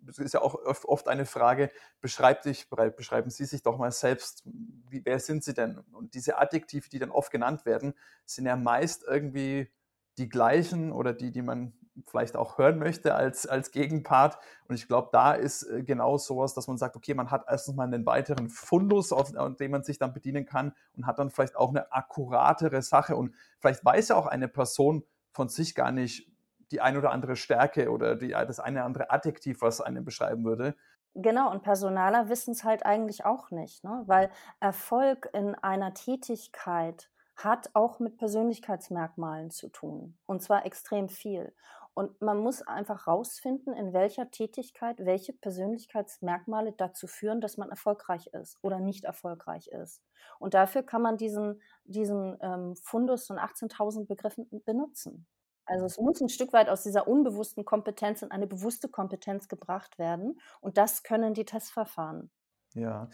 das 0.07 0.19
ist 0.19 0.35
ja 0.35 0.43
auch 0.43 0.55
oft 0.65 1.09
eine 1.09 1.25
Frage, 1.25 1.71
beschreib 2.01 2.43
dich, 2.43 2.69
beschreiben 2.97 3.31
Sie 3.31 3.45
sich 3.45 3.63
doch 3.63 3.79
mal 3.79 3.91
selbst, 3.91 4.43
wie, 4.45 5.05
wer 5.05 5.19
sind 5.19 5.45
Sie 5.45 5.55
denn? 5.55 5.79
Und 5.93 6.15
diese 6.15 6.39
Adjektive, 6.39 6.89
die 6.91 6.99
dann 6.99 7.11
oft 7.11 7.31
genannt 7.31 7.65
werden, 7.65 7.95
sind 8.27 8.47
ja 8.47 8.57
meist 8.57 9.05
irgendwie 9.07 9.71
die 10.19 10.29
gleichen 10.29 10.93
oder 10.93 11.13
die, 11.13 11.33
die 11.33 11.43
man 11.43 11.73
vielleicht 12.07 12.37
auch 12.37 12.59
hören 12.59 12.79
möchte 12.79 13.15
als, 13.15 13.47
als 13.47 13.71
Gegenpart. 13.71 14.39
Und 14.69 14.75
ich 14.75 14.89
glaube, 14.89 15.11
da 15.13 15.33
ist 15.33 15.63
äh, 15.65 15.83
genau 15.83 16.19
sowas, 16.19 16.55
dass 16.55 16.67
man 16.67 16.77
sagt, 16.77 16.97
okay, 16.97 17.15
man 17.15 17.31
hat 17.31 17.45
erstens 17.49 17.77
mal 17.77 17.85
einen 17.85 18.07
weiteren 18.07 18.49
Fundus, 18.49 19.13
auf, 19.13 19.35
auf 19.37 19.57
dem 19.57 19.71
man 19.71 19.85
sich 19.85 19.99
dann 19.99 20.13
bedienen 20.13 20.45
kann 20.45 20.75
und 20.97 21.07
hat 21.07 21.19
dann 21.19 21.31
vielleicht 21.31 21.57
auch 21.57 21.71
eine 21.71 21.93
akkuratere 21.93 22.83
Sache. 22.83 23.17
Und 23.17 23.35
vielleicht 23.61 23.85
weiß 23.85 24.09
ja 24.09 24.17
auch 24.17 24.27
eine 24.27 24.49
Person 24.49 25.05
von 25.33 25.49
sich 25.49 25.75
gar 25.75 25.93
nicht 25.93 26.31
die 26.71 26.81
ein 26.81 26.97
oder 26.97 27.13
andere 27.13 27.37
Stärke 27.37 27.91
oder 27.91 28.17
die, 28.17 28.31
das 28.31 28.59
eine 28.59 28.79
oder 28.79 28.87
andere 28.87 29.11
Adjektiv, 29.11 29.61
was 29.61 29.81
einen 29.81 30.05
beschreiben 30.05 30.45
würde. 30.45 30.75
Genau, 31.15 31.51
und 31.53 31.63
Personaler 31.63 32.29
wissen 32.29 32.53
es 32.53 32.65
halt 32.65 32.85
eigentlich 32.85 33.25
auch 33.25 33.53
nicht, 33.53 33.85
ne? 33.85 34.03
weil 34.07 34.31
Erfolg 34.59 35.29
in 35.33 35.55
einer 35.55 35.95
Tätigkeit 35.95 37.09
hat 37.37 37.71
auch 37.75 38.01
mit 38.01 38.17
Persönlichkeitsmerkmalen 38.17 39.51
zu 39.51 39.69
tun. 39.69 40.19
Und 40.27 40.43
zwar 40.43 40.67
extrem 40.67 41.09
viel. 41.09 41.55
Und 41.95 42.21
man 42.21 42.39
muss 42.39 42.61
einfach 42.61 43.07
rausfinden, 43.07 43.73
in 43.73 43.93
welcher 43.93 44.31
Tätigkeit 44.31 44.99
welche 45.05 45.33
Persönlichkeitsmerkmale 45.33 46.73
dazu 46.73 47.07
führen, 47.07 47.41
dass 47.41 47.57
man 47.57 47.71
erfolgreich 47.71 48.27
ist 48.29 48.59
oder 48.63 48.81
nicht 48.81 49.05
erfolgreich 49.05 49.69
ist. 49.69 50.03
Und 50.41 50.55
dafür 50.55 50.83
kann 50.83 51.03
man 51.03 51.17
diesen, 51.17 51.63
diesen 51.85 52.37
ähm, 52.41 52.75
Fundus 52.77 53.29
von 53.29 53.39
18.000 53.39 54.07
Begriffen 54.07 54.49
benutzen. 54.65 55.27
Also 55.67 55.87
es 55.87 55.99
muss 55.99 56.21
ein 56.21 56.29
Stück 56.29 56.53
weit 56.53 56.69
aus 56.69 56.83
dieser 56.83 57.09
unbewussten 57.09 57.65
Kompetenz 57.65 58.23
in 58.23 58.31
eine 58.31 58.47
bewusste 58.47 58.89
Kompetenz 58.89 59.49
gebracht 59.49 59.99
werden. 59.99 60.41
Und 60.61 60.77
das 60.77 61.05
können 61.05 61.33
die 61.33 61.45
Testverfahren. 61.45 62.31
Ja, 62.75 63.09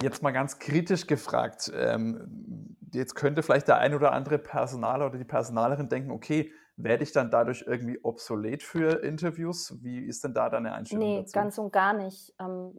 jetzt 0.00 0.22
mal 0.22 0.30
ganz 0.30 0.58
kritisch 0.58 1.06
gefragt. 1.06 1.70
Ähm, 1.74 2.76
jetzt 2.94 3.14
könnte 3.14 3.42
vielleicht 3.42 3.68
der 3.68 3.78
ein 3.78 3.94
oder 3.94 4.12
andere 4.12 4.38
Personaler 4.38 5.06
oder 5.06 5.18
die 5.18 5.24
Personalerin 5.24 5.88
denken, 5.88 6.12
okay, 6.12 6.52
werde 6.76 7.04
ich 7.04 7.12
dann 7.12 7.30
dadurch 7.30 7.64
irgendwie 7.66 7.98
obsolet 8.02 8.62
für 8.62 9.02
Interviews? 9.02 9.76
Wie 9.82 9.98
ist 9.98 10.24
denn 10.24 10.34
da 10.34 10.48
deine 10.48 10.72
Einstellung 10.72 11.06
nee, 11.06 11.20
dazu? 11.20 11.32
ganz 11.32 11.58
und 11.58 11.72
gar 11.72 11.92
nicht. 11.92 12.34
Ähm, 12.38 12.78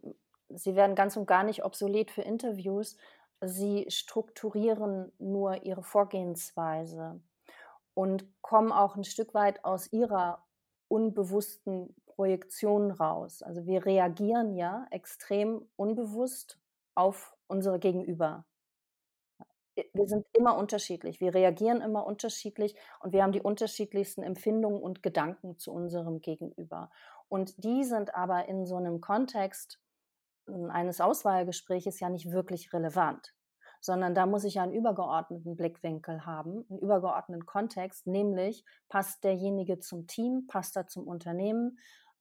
sie 0.50 0.76
werden 0.76 0.96
ganz 0.96 1.16
und 1.18 1.26
gar 1.26 1.44
nicht 1.44 1.64
obsolet 1.64 2.12
für 2.12 2.22
Interviews. 2.22 2.98
Sie 3.42 3.86
strukturieren 3.90 5.12
nur 5.20 5.64
ihre 5.64 5.84
Vorgehensweise 5.84 7.22
und 7.94 8.26
kommen 8.42 8.72
auch 8.72 8.96
ein 8.96 9.04
Stück 9.04 9.34
weit 9.34 9.64
aus 9.66 9.92
ihrer 9.92 10.44
unbewussten 10.88 11.96
Projektion 12.06 12.92
raus. 12.92 13.42
Also 13.42 13.66
wir 13.66 13.86
reagieren 13.86 14.54
ja 14.56 14.86
extrem 14.92 15.68
unbewusst 15.76 16.60
auf 16.96 17.36
unsere 17.48 17.80
Gegenüber. 17.80 18.46
Wir 19.76 20.08
sind 20.08 20.26
immer 20.34 20.58
unterschiedlich. 20.58 21.20
Wir 21.20 21.34
reagieren 21.34 21.82
immer 21.82 22.06
unterschiedlich 22.06 22.76
und 23.00 23.14
wir 23.14 23.24
haben 23.24 23.32
die 23.32 23.42
unterschiedlichsten 23.42 24.24
Empfindungen 24.24 24.82
und 24.82 25.04
Gedanken 25.04 25.58
zu 25.58 25.72
unserem 25.72 26.22
Gegenüber. 26.22 26.92
Und 27.28 27.64
die 27.64 27.84
sind 27.84 28.14
aber 28.16 28.48
in 28.48 28.66
so 28.66 28.76
einem 28.76 29.02
Kontext 29.02 29.80
eines 30.48 31.02
Auswahlgespräches 31.02 32.00
ja 32.00 32.10
nicht 32.10 32.32
wirklich 32.32 32.74
relevant, 32.74 33.34
sondern 33.80 34.14
da 34.14 34.26
muss 34.26 34.44
ich 34.44 34.56
ja 34.56 34.64
einen 34.64 34.74
übergeordneten 34.74 35.56
Blickwinkel 35.56 36.26
haben, 36.26 36.66
einen 36.70 36.80
übergeordneten 36.80 37.46
Kontext, 37.46 38.08
nämlich 38.08 38.66
passt 38.90 39.24
derjenige 39.24 39.80
zum 39.80 40.06
Team, 40.06 40.48
passt 40.48 40.76
er 40.76 40.88
zum 40.88 41.08
Unternehmen, 41.08 41.80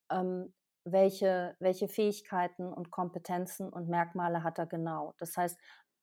ähm, 0.09 0.53
welche, 0.85 1.55
welche 1.59 1.87
Fähigkeiten 1.87 2.71
und 2.71 2.91
Kompetenzen 2.91 3.69
und 3.69 3.87
Merkmale 3.87 4.43
hat 4.43 4.57
er 4.57 4.65
genau. 4.65 5.13
Das 5.17 5.37
heißt, 5.37 5.57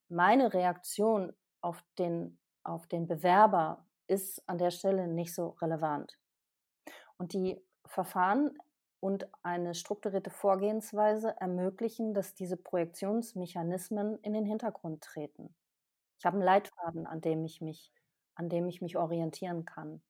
meine 0.08 0.52
Reaktion 0.52 1.32
auf 1.60 1.82
den, 1.98 2.38
auf 2.64 2.86
den 2.86 3.06
Bewerber 3.06 3.86
ist 4.06 4.42
an 4.48 4.58
der 4.58 4.70
Stelle 4.70 5.08
nicht 5.08 5.34
so 5.34 5.50
relevant. 5.60 6.18
Und 7.16 7.32
die 7.32 7.60
Verfahren 7.86 8.58
und 9.00 9.28
eine 9.42 9.74
strukturierte 9.74 10.30
Vorgehensweise 10.30 11.34
ermöglichen, 11.40 12.12
dass 12.14 12.34
diese 12.34 12.56
Projektionsmechanismen 12.56 14.18
in 14.18 14.34
den 14.34 14.44
Hintergrund 14.44 15.02
treten. 15.02 15.54
Ich 16.18 16.26
habe 16.26 16.36
einen 16.36 16.44
Leitfaden, 16.44 17.06
an 17.06 17.20
dem 17.20 17.44
ich 17.44 17.60
mich, 17.60 17.92
an 18.34 18.48
dem 18.48 18.68
ich 18.68 18.82
mich 18.82 18.96
orientieren 18.96 19.64
kann. 19.64 20.02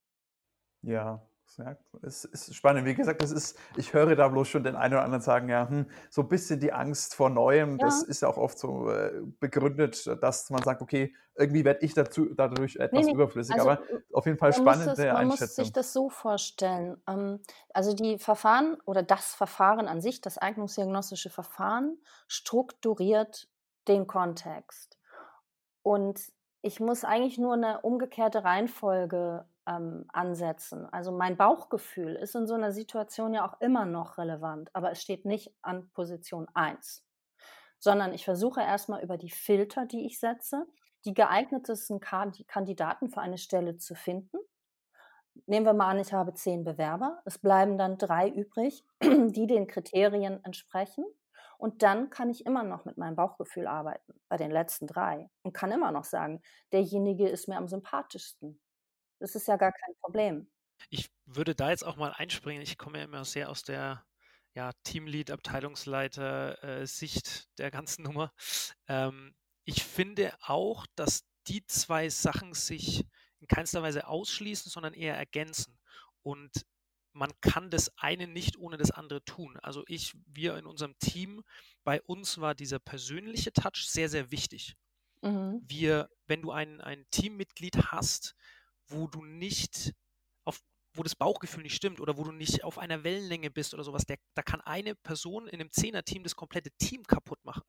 Ja, 0.82 1.20
ja, 1.58 1.76
es 2.02 2.24
ist 2.24 2.54
spannend. 2.54 2.84
Wie 2.86 2.94
gesagt, 2.94 3.22
das 3.22 3.30
ist, 3.30 3.58
ich 3.76 3.92
höre 3.92 4.14
da 4.16 4.28
bloß 4.28 4.48
schon 4.48 4.64
den 4.64 4.76
einen 4.76 4.94
oder 4.94 5.04
anderen 5.04 5.22
sagen, 5.22 5.48
ja, 5.48 5.68
hm, 5.68 5.86
so 6.08 6.22
ein 6.22 6.28
bisschen 6.28 6.60
die 6.60 6.72
Angst 6.72 7.14
vor 7.14 7.30
Neuem, 7.30 7.78
ja. 7.78 7.86
das 7.86 8.02
ist 8.02 8.22
ja 8.22 8.28
auch 8.28 8.36
oft 8.36 8.58
so 8.58 8.90
äh, 8.90 9.22
begründet, 9.40 10.06
dass 10.22 10.50
man 10.50 10.62
sagt, 10.62 10.82
okay, 10.82 11.14
irgendwie 11.34 11.64
werde 11.64 11.84
ich 11.84 11.94
dazu, 11.94 12.26
dadurch 12.34 12.76
etwas 12.76 13.00
nee, 13.00 13.06
nee. 13.06 13.12
überflüssig. 13.12 13.54
Also, 13.54 13.70
Aber 13.70 13.82
auf 14.12 14.26
jeden 14.26 14.38
Fall 14.38 14.52
spannende 14.52 14.94
das, 14.94 14.98
man 14.98 15.08
Einschätzung. 15.08 15.26
Man 15.26 15.38
muss 15.38 15.56
sich 15.56 15.72
das 15.72 15.92
so 15.92 16.10
vorstellen. 16.10 17.02
Ähm, 17.08 17.40
also 17.72 17.94
die 17.94 18.18
Verfahren 18.18 18.76
oder 18.84 19.02
das 19.02 19.34
Verfahren 19.34 19.88
an 19.88 20.00
sich, 20.00 20.20
das 20.20 20.38
eignungsdiagnostische 20.38 21.30
Verfahren, 21.30 21.98
strukturiert 22.28 23.48
den 23.88 24.06
Kontext. 24.06 24.98
Und 25.82 26.20
ich 26.62 26.78
muss 26.80 27.04
eigentlich 27.04 27.38
nur 27.38 27.54
eine 27.54 27.80
umgekehrte 27.80 28.44
Reihenfolge 28.44 29.46
ähm, 29.66 30.04
ansetzen. 30.12 30.86
Also 30.92 31.12
mein 31.12 31.36
Bauchgefühl 31.36 32.16
ist 32.16 32.34
in 32.34 32.46
so 32.46 32.54
einer 32.54 32.72
Situation 32.72 33.34
ja 33.34 33.46
auch 33.46 33.60
immer 33.60 33.84
noch 33.84 34.18
relevant, 34.18 34.70
aber 34.74 34.90
es 34.90 35.02
steht 35.02 35.24
nicht 35.24 35.54
an 35.62 35.90
Position 35.92 36.46
1, 36.54 37.04
sondern 37.78 38.12
ich 38.12 38.24
versuche 38.24 38.60
erstmal 38.60 39.02
über 39.02 39.16
die 39.16 39.30
Filter, 39.30 39.86
die 39.86 40.06
ich 40.06 40.18
setze, 40.18 40.66
die 41.04 41.14
geeignetesten 41.14 42.00
Kandidaten 42.00 43.10
für 43.10 43.20
eine 43.20 43.38
Stelle 43.38 43.76
zu 43.78 43.94
finden. 43.94 44.38
Nehmen 45.46 45.64
wir 45.64 45.72
mal 45.72 45.90
an, 45.90 45.98
ich 45.98 46.12
habe 46.12 46.34
zehn 46.34 46.64
Bewerber. 46.64 47.22
Es 47.24 47.38
bleiben 47.38 47.78
dann 47.78 47.96
drei 47.96 48.28
übrig, 48.28 48.84
die 49.02 49.46
den 49.46 49.66
Kriterien 49.66 50.44
entsprechen. 50.44 51.04
Und 51.56 51.82
dann 51.82 52.10
kann 52.10 52.30
ich 52.30 52.46
immer 52.46 52.62
noch 52.62 52.84
mit 52.84 52.96
meinem 52.96 53.16
Bauchgefühl 53.16 53.66
arbeiten, 53.66 54.14
bei 54.28 54.36
den 54.36 54.50
letzten 54.50 54.86
drei. 54.86 55.28
Und 55.42 55.52
kann 55.52 55.72
immer 55.72 55.92
noch 55.92 56.04
sagen, 56.04 56.42
derjenige 56.72 57.28
ist 57.28 57.48
mir 57.48 57.56
am 57.56 57.68
sympathischsten. 57.68 58.60
Das 59.20 59.34
ist 59.34 59.46
ja 59.46 59.56
gar 59.56 59.72
kein 59.72 59.94
Problem. 60.00 60.50
Ich 60.88 61.10
würde 61.26 61.54
da 61.54 61.70
jetzt 61.70 61.84
auch 61.84 61.96
mal 61.96 62.12
einspringen. 62.12 62.62
Ich 62.62 62.78
komme 62.78 62.98
ja 62.98 63.04
immer 63.04 63.24
sehr 63.24 63.50
aus 63.50 63.62
der 63.62 64.04
ja, 64.54 64.72
Teamlead, 64.82 65.30
Abteilungsleiter 65.30 66.62
äh, 66.64 66.86
Sicht 66.86 67.48
der 67.58 67.70
ganzen 67.70 68.02
Nummer. 68.04 68.32
Ähm, 68.88 69.34
ich 69.64 69.84
finde 69.84 70.34
auch, 70.40 70.86
dass 70.96 71.24
die 71.46 71.64
zwei 71.66 72.08
Sachen 72.08 72.54
sich 72.54 73.06
in 73.40 73.46
keinster 73.46 73.82
Weise 73.82 74.08
ausschließen, 74.08 74.70
sondern 74.70 74.94
eher 74.94 75.16
ergänzen. 75.16 75.78
Und 76.22 76.66
man 77.12 77.30
kann 77.40 77.70
das 77.70 77.96
eine 77.98 78.26
nicht 78.26 78.56
ohne 78.56 78.76
das 78.76 78.90
andere 78.90 79.24
tun. 79.24 79.58
Also 79.62 79.84
ich, 79.86 80.14
wir 80.26 80.56
in 80.56 80.66
unserem 80.66 80.98
Team, 80.98 81.42
bei 81.84 82.00
uns 82.02 82.40
war 82.40 82.54
dieser 82.54 82.78
persönliche 82.78 83.52
Touch 83.52 83.86
sehr, 83.86 84.08
sehr 84.08 84.30
wichtig. 84.30 84.76
Mhm. 85.22 85.60
Wir, 85.62 86.08
wenn 86.26 86.42
du 86.42 86.50
ein, 86.50 86.80
ein 86.80 87.06
Teammitglied 87.10 87.90
hast, 87.90 88.34
wo 88.90 89.06
du 89.06 89.24
nicht 89.24 89.92
auf, 90.44 90.60
wo 90.94 91.02
das 91.02 91.14
Bauchgefühl 91.14 91.62
nicht 91.62 91.76
stimmt 91.76 92.00
oder 92.00 92.16
wo 92.16 92.24
du 92.24 92.32
nicht 92.32 92.64
auf 92.64 92.78
einer 92.78 93.04
Wellenlänge 93.04 93.50
bist 93.50 93.74
oder 93.74 93.84
sowas, 93.84 94.04
der, 94.06 94.18
da 94.34 94.42
kann 94.42 94.60
eine 94.60 94.94
Person 94.94 95.46
in 95.46 95.60
einem 95.60 95.72
Zehner-Team 95.72 96.22
das 96.22 96.36
komplette 96.36 96.70
Team 96.72 97.04
kaputt 97.04 97.44
machen. 97.44 97.62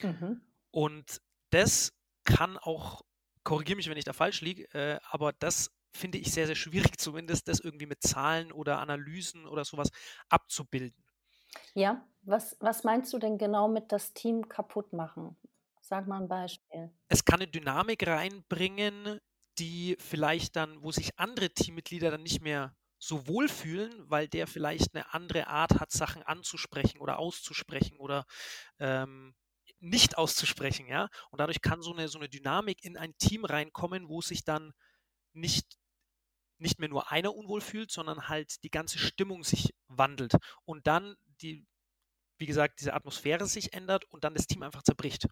Mhm. 0.00 0.40
Und 0.70 1.20
das 1.50 1.92
kann 2.24 2.58
auch, 2.58 3.02
korrigiere 3.42 3.76
mich, 3.76 3.88
wenn 3.88 3.96
ich 3.96 4.04
da 4.04 4.12
falsch 4.12 4.40
liege, 4.42 4.72
äh, 4.74 4.98
aber 5.10 5.32
das 5.32 5.70
finde 5.94 6.18
ich 6.18 6.32
sehr, 6.32 6.46
sehr 6.46 6.56
schwierig, 6.56 6.98
zumindest 6.98 7.48
das 7.48 7.60
irgendwie 7.60 7.86
mit 7.86 8.02
Zahlen 8.02 8.52
oder 8.52 8.78
Analysen 8.78 9.46
oder 9.46 9.64
sowas 9.64 9.90
abzubilden. 10.28 11.04
Ja, 11.74 12.06
was, 12.22 12.56
was 12.60 12.84
meinst 12.84 13.12
du 13.12 13.18
denn 13.18 13.38
genau 13.38 13.68
mit 13.68 13.90
das 13.90 14.12
Team 14.12 14.48
kaputt 14.48 14.92
machen? 14.92 15.36
Sag 15.80 16.06
mal 16.06 16.20
ein 16.20 16.28
Beispiel. 16.28 16.90
Es 17.08 17.24
kann 17.24 17.40
eine 17.40 17.50
Dynamik 17.50 18.06
reinbringen, 18.06 19.20
die 19.58 19.96
vielleicht 19.98 20.56
dann, 20.56 20.82
wo 20.82 20.92
sich 20.92 21.18
andere 21.18 21.50
Teammitglieder 21.50 22.10
dann 22.10 22.22
nicht 22.22 22.40
mehr 22.40 22.76
so 22.98 23.26
wohlfühlen, 23.26 23.92
weil 24.10 24.28
der 24.28 24.46
vielleicht 24.46 24.94
eine 24.94 25.12
andere 25.14 25.46
Art 25.46 25.78
hat, 25.80 25.92
Sachen 25.92 26.22
anzusprechen 26.22 26.98
oder 26.98 27.18
auszusprechen 27.18 27.96
oder 27.98 28.26
ähm, 28.78 29.34
nicht 29.80 30.18
auszusprechen, 30.18 30.88
ja. 30.88 31.08
Und 31.30 31.38
dadurch 31.38 31.60
kann 31.60 31.82
so 31.82 31.92
eine, 31.92 32.08
so 32.08 32.18
eine 32.18 32.28
Dynamik 32.28 32.82
in 32.84 32.96
ein 32.96 33.16
Team 33.18 33.44
reinkommen, 33.44 34.08
wo 34.08 34.20
sich 34.20 34.44
dann 34.44 34.72
nicht, 35.32 35.78
nicht 36.58 36.80
mehr 36.80 36.88
nur 36.88 37.12
einer 37.12 37.34
unwohl 37.34 37.60
fühlt, 37.60 37.92
sondern 37.92 38.28
halt 38.28 38.62
die 38.64 38.70
ganze 38.70 38.98
Stimmung 38.98 39.44
sich 39.44 39.74
wandelt. 39.86 40.34
Und 40.64 40.88
dann 40.88 41.14
die, 41.40 41.64
wie 42.38 42.46
gesagt, 42.46 42.80
diese 42.80 42.94
Atmosphäre 42.94 43.46
sich 43.46 43.72
ändert 43.72 44.04
und 44.06 44.24
dann 44.24 44.34
das 44.34 44.48
Team 44.48 44.62
einfach 44.64 44.82
zerbricht. 44.82 45.28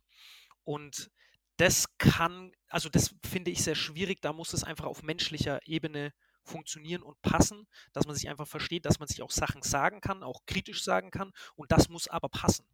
Und 0.62 1.10
das 1.56 1.86
kann, 1.98 2.52
also 2.68 2.88
das 2.88 3.14
finde 3.24 3.50
ich 3.50 3.62
sehr 3.62 3.74
schwierig, 3.74 4.20
da 4.20 4.32
muss 4.32 4.52
es 4.52 4.64
einfach 4.64 4.86
auf 4.86 5.02
menschlicher 5.02 5.60
Ebene 5.66 6.12
funktionieren 6.42 7.02
und 7.02 7.20
passen, 7.22 7.66
dass 7.92 8.06
man 8.06 8.14
sich 8.14 8.28
einfach 8.28 8.46
versteht, 8.46 8.86
dass 8.86 9.00
man 9.00 9.08
sich 9.08 9.22
auch 9.22 9.30
Sachen 9.30 9.62
sagen 9.62 10.00
kann, 10.00 10.22
auch 10.22 10.46
kritisch 10.46 10.84
sagen 10.84 11.10
kann 11.10 11.32
und 11.56 11.72
das 11.72 11.88
muss 11.88 12.08
aber 12.08 12.28
passen. 12.28 12.66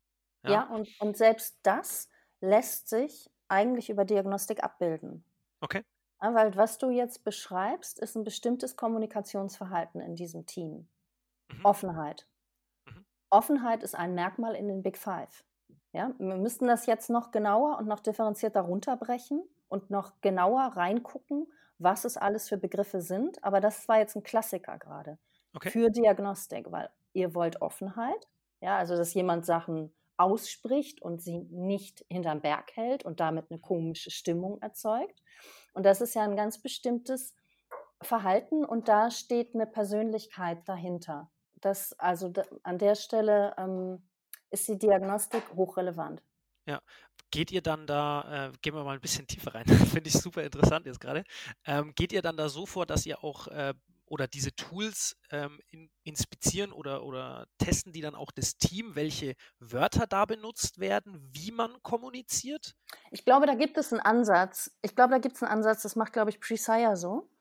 Ja, 0.45 0.51
ja 0.51 0.67
und, 0.69 0.89
und 1.01 1.17
selbst 1.17 1.59
das 1.63 2.09
lässt 2.41 2.89
sich 2.89 3.31
eigentlich 3.49 3.91
über 3.91 4.05
Diagnostik 4.05 4.63
abbilden. 4.63 5.25
Okay. 5.61 5.85
Ja, 6.21 6.35
weil 6.35 6.55
was 6.57 6.79
du 6.79 6.91
jetzt 6.91 7.25
beschreibst, 7.25 7.99
ist 7.99 8.17
ein 8.17 8.25
bestimmtes 8.25 8.77
Kommunikationsverhalten 8.77 10.01
in 10.01 10.15
diesem 10.17 10.47
Team. 10.47 10.89
Mhm. 11.51 11.65
Offenheit. 11.65 12.27
Mhm. 12.87 13.05
Offenheit 13.31 13.83
ist 13.83 13.95
ein 13.95 14.15
Merkmal 14.15 14.55
in 14.55 14.69
den 14.69 14.83
Big 14.83 14.99
Five. 14.99 15.45
Ja, 15.93 16.13
wir 16.19 16.37
müssten 16.37 16.67
das 16.67 16.87
jetzt 16.87 17.11
noch 17.11 17.31
genauer 17.31 17.79
und 17.79 17.87
noch 17.87 18.01
differenzierter 18.01 18.63
runterbrechen 18.63 19.43
und 19.69 19.91
noch 19.91 20.21
genauer 20.23 20.73
reingucken, 20.75 21.47
was 21.79 22.05
es 22.05 22.17
alles 22.17 22.49
für 22.49 22.57
Begriffe 22.57 23.03
sind. 23.03 23.43
Aber 23.45 23.61
das 23.61 23.89
war 23.89 23.99
jetzt 23.99 24.17
ein 24.17 24.23
Klassiker 24.23 24.79
gerade 24.79 25.19
okay. 25.55 25.71
für 25.71 25.91
Diagnostik, 25.91 26.71
weil 26.71 26.89
ihr 27.13 27.35
wollt 27.35 27.61
Offenheit, 27.61 28.29
ja, 28.61 28.79
also 28.79 28.97
dass 28.97 29.13
jemand 29.13 29.45
Sachen 29.45 29.93
ausspricht 30.17 31.03
und 31.03 31.21
sie 31.21 31.39
nicht 31.51 32.05
hinterm 32.09 32.41
Berg 32.41 32.75
hält 32.75 33.05
und 33.05 33.21
damit 33.21 33.51
eine 33.51 33.61
komische 33.61 34.11
Stimmung 34.11 34.61
erzeugt. 34.63 35.23
Und 35.75 35.85
das 35.85 36.01
ist 36.01 36.15
ja 36.15 36.23
ein 36.23 36.37
ganz 36.37 36.61
bestimmtes 36.61 37.35
Verhalten 38.01 38.65
und 38.65 38.89
da 38.89 39.11
steht 39.11 39.55
eine 39.55 39.67
Persönlichkeit 39.67 40.67
dahinter. 40.67 41.31
Das 41.61 41.93
also 41.99 42.33
an 42.63 42.79
der 42.79 42.95
Stelle 42.95 43.55
ähm, 43.57 44.03
ist 44.53 44.69
die 44.69 44.79
Diagnostik 44.79 45.43
hochrelevant. 45.55 46.23
Ja. 46.67 46.81
Geht 47.31 47.51
ihr 47.51 47.63
dann 47.63 47.87
da, 47.87 48.49
äh, 48.49 48.53
gehen 48.61 48.75
wir 48.75 48.85
mal 48.85 48.95
ein 48.95 49.01
bisschen 49.01 49.27
tiefer 49.27 49.55
rein, 49.55 49.65
finde 49.67 50.09
ich 50.09 50.15
super 50.15 50.43
interessant 50.43 50.87
jetzt 50.87 51.01
gerade, 51.01 51.25
ähm, 51.65 51.95
geht 51.95 52.13
ihr 52.13 52.23
dann 52.23 52.37
da 52.37 52.49
so 52.49 52.67
vor, 52.67 52.87
dass 52.87 53.07
ihr 53.07 53.25
auch 53.25 53.49
äh, 53.49 53.75
oder 54.13 54.29
diese 54.29 54.55
Tools 54.55 55.17
ähm, 55.31 55.59
in, 55.71 55.91
inspizieren 56.05 56.71
oder, 56.71 57.05
oder 57.05 57.47
testen 57.57 57.95
die 57.95 58.03
dann 58.03 58.15
auch 58.15 58.31
das 58.31 58.59
Team, 58.59 58.95
welche 58.95 59.35
Wörter 59.59 60.07
da 60.07 60.27
benutzt 60.27 60.79
werden, 60.79 61.19
wie 61.33 61.51
man 61.51 61.83
kommuniziert? 61.83 62.75
Ich 63.11 63.25
glaube, 63.25 63.47
da 63.47 63.55
gibt 63.55 63.79
es 63.79 63.91
einen 63.91 64.03
Ansatz. 64.03 64.71
Ich 64.83 64.95
glaube, 64.95 65.13
da 65.13 65.19
gibt 65.19 65.37
es 65.37 65.43
einen 65.43 65.51
Ansatz, 65.51 65.81
das 65.81 65.97
macht, 65.97 66.13
glaube 66.13 66.29
ich, 66.29 66.41
Presire 66.41 66.95
so. 66.99 67.32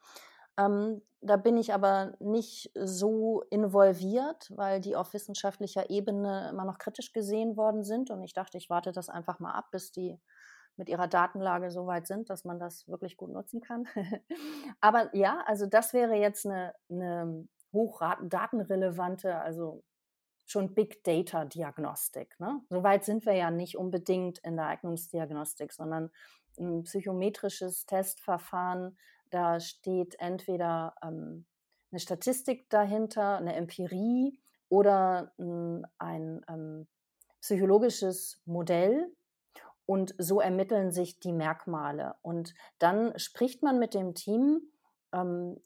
Ähm, 0.57 1.01
da 1.21 1.37
bin 1.37 1.57
ich 1.57 1.73
aber 1.73 2.13
nicht 2.19 2.71
so 2.75 3.43
involviert, 3.51 4.51
weil 4.55 4.81
die 4.81 4.95
auf 4.95 5.13
wissenschaftlicher 5.13 5.89
Ebene 5.89 6.49
immer 6.49 6.65
noch 6.65 6.79
kritisch 6.79 7.13
gesehen 7.13 7.57
worden 7.57 7.83
sind. 7.83 8.09
Und 8.09 8.23
ich 8.23 8.33
dachte, 8.33 8.57
ich 8.57 8.69
warte 8.69 8.91
das 8.91 9.09
einfach 9.09 9.39
mal 9.39 9.53
ab, 9.53 9.69
bis 9.71 9.91
die 9.91 10.19
mit 10.77 10.89
ihrer 10.89 11.07
Datenlage 11.07 11.69
so 11.69 11.85
weit 11.85 12.07
sind, 12.07 12.29
dass 12.29 12.43
man 12.43 12.57
das 12.57 12.87
wirklich 12.87 13.17
gut 13.17 13.31
nutzen 13.31 13.61
kann. 13.61 13.87
aber 14.81 15.15
ja, 15.15 15.43
also 15.45 15.67
das 15.67 15.93
wäre 15.93 16.15
jetzt 16.15 16.45
eine, 16.45 16.73
eine 16.89 17.47
hochdatenrelevante, 17.71 19.35
also 19.35 19.83
schon 20.47 20.73
Big 20.73 21.03
Data 21.03 21.45
Diagnostik. 21.45 22.39
Ne? 22.39 22.61
So 22.69 22.83
weit 22.83 23.05
sind 23.05 23.25
wir 23.25 23.33
ja 23.33 23.51
nicht 23.51 23.77
unbedingt 23.77 24.39
in 24.39 24.55
der 24.55 24.67
Eignungsdiagnostik, 24.67 25.71
sondern 25.71 26.09
ein 26.59 26.83
psychometrisches 26.83 27.85
Testverfahren, 27.85 28.97
da 29.31 29.59
steht 29.59 30.19
entweder 30.19 30.95
ähm, 31.03 31.45
eine 31.91 31.99
Statistik 31.99 32.69
dahinter, 32.69 33.37
eine 33.37 33.55
Empirie 33.55 34.37
oder 34.69 35.33
hm, 35.37 35.85
ein 35.97 36.45
ähm, 36.47 36.87
psychologisches 37.41 38.41
Modell. 38.45 39.11
Und 39.85 40.15
so 40.17 40.39
ermitteln 40.39 40.91
sich 40.91 41.19
die 41.19 41.33
Merkmale. 41.33 42.15
Und 42.21 42.53
dann 42.77 43.17
spricht 43.19 43.61
man 43.61 43.77
mit 43.79 43.93
dem 43.93 44.13
Team 44.13 44.61
ähm, 45.11 45.59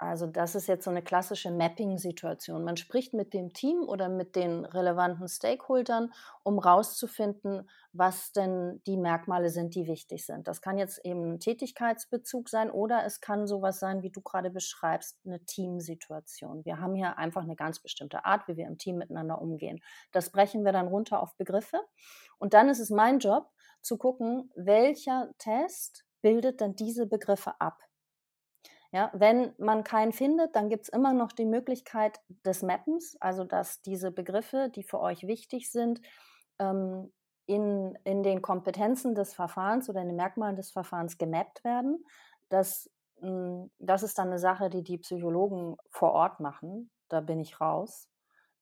also 0.00 0.26
das 0.26 0.54
ist 0.54 0.66
jetzt 0.66 0.84
so 0.84 0.90
eine 0.90 1.02
klassische 1.02 1.50
Mapping-Situation. 1.50 2.64
Man 2.64 2.78
spricht 2.78 3.12
mit 3.12 3.34
dem 3.34 3.52
Team 3.52 3.82
oder 3.82 4.08
mit 4.08 4.34
den 4.34 4.64
relevanten 4.64 5.28
Stakeholdern, 5.28 6.10
um 6.42 6.58
rauszufinden, 6.58 7.68
was 7.92 8.32
denn 8.32 8.80
die 8.86 8.96
Merkmale 8.96 9.50
sind, 9.50 9.74
die 9.74 9.86
wichtig 9.86 10.24
sind. 10.24 10.48
Das 10.48 10.62
kann 10.62 10.78
jetzt 10.78 11.04
eben 11.04 11.34
ein 11.34 11.38
Tätigkeitsbezug 11.38 12.48
sein 12.48 12.70
oder 12.70 13.04
es 13.04 13.20
kann 13.20 13.46
sowas 13.46 13.78
sein, 13.78 14.02
wie 14.02 14.10
du 14.10 14.22
gerade 14.22 14.48
beschreibst, 14.48 15.18
eine 15.26 15.44
Teamsituation. 15.44 16.64
Wir 16.64 16.80
haben 16.80 16.94
hier 16.94 17.18
einfach 17.18 17.42
eine 17.42 17.56
ganz 17.56 17.78
bestimmte 17.78 18.24
Art, 18.24 18.48
wie 18.48 18.56
wir 18.56 18.66
im 18.68 18.78
Team 18.78 18.96
miteinander 18.96 19.38
umgehen. 19.42 19.82
Das 20.12 20.30
brechen 20.30 20.64
wir 20.64 20.72
dann 20.72 20.88
runter 20.88 21.20
auf 21.20 21.36
Begriffe. 21.36 21.78
Und 22.38 22.54
dann 22.54 22.70
ist 22.70 22.80
es 22.80 22.88
mein 22.88 23.18
Job 23.18 23.50
zu 23.82 23.98
gucken, 23.98 24.50
welcher 24.54 25.28
Test 25.36 26.06
bildet 26.22 26.62
denn 26.62 26.74
diese 26.74 27.06
Begriffe 27.06 27.60
ab. 27.60 27.82
Ja, 28.92 29.10
wenn 29.14 29.54
man 29.58 29.84
keinen 29.84 30.12
findet, 30.12 30.56
dann 30.56 30.68
gibt 30.68 30.84
es 30.84 30.88
immer 30.88 31.12
noch 31.12 31.30
die 31.30 31.44
Möglichkeit 31.44 32.20
des 32.44 32.62
Mappens, 32.62 33.16
also 33.20 33.44
dass 33.44 33.82
diese 33.82 34.10
Begriffe, 34.10 34.68
die 34.74 34.82
für 34.82 35.00
euch 35.00 35.26
wichtig 35.28 35.70
sind, 35.70 36.00
ähm, 36.58 37.12
in, 37.46 37.96
in 38.04 38.22
den 38.22 38.42
Kompetenzen 38.42 39.14
des 39.14 39.32
Verfahrens 39.34 39.88
oder 39.88 40.02
in 40.02 40.08
den 40.08 40.16
Merkmalen 40.16 40.56
des 40.56 40.70
Verfahrens 40.72 41.18
gemappt 41.18 41.64
werden. 41.64 42.04
Das, 42.48 42.90
hm, 43.20 43.70
das 43.78 44.02
ist 44.02 44.18
dann 44.18 44.28
eine 44.28 44.38
Sache, 44.38 44.70
die 44.70 44.82
die 44.82 44.98
Psychologen 44.98 45.76
vor 45.90 46.12
Ort 46.12 46.40
machen. 46.40 46.90
Da 47.08 47.20
bin 47.20 47.40
ich 47.40 47.60
raus. 47.60 48.08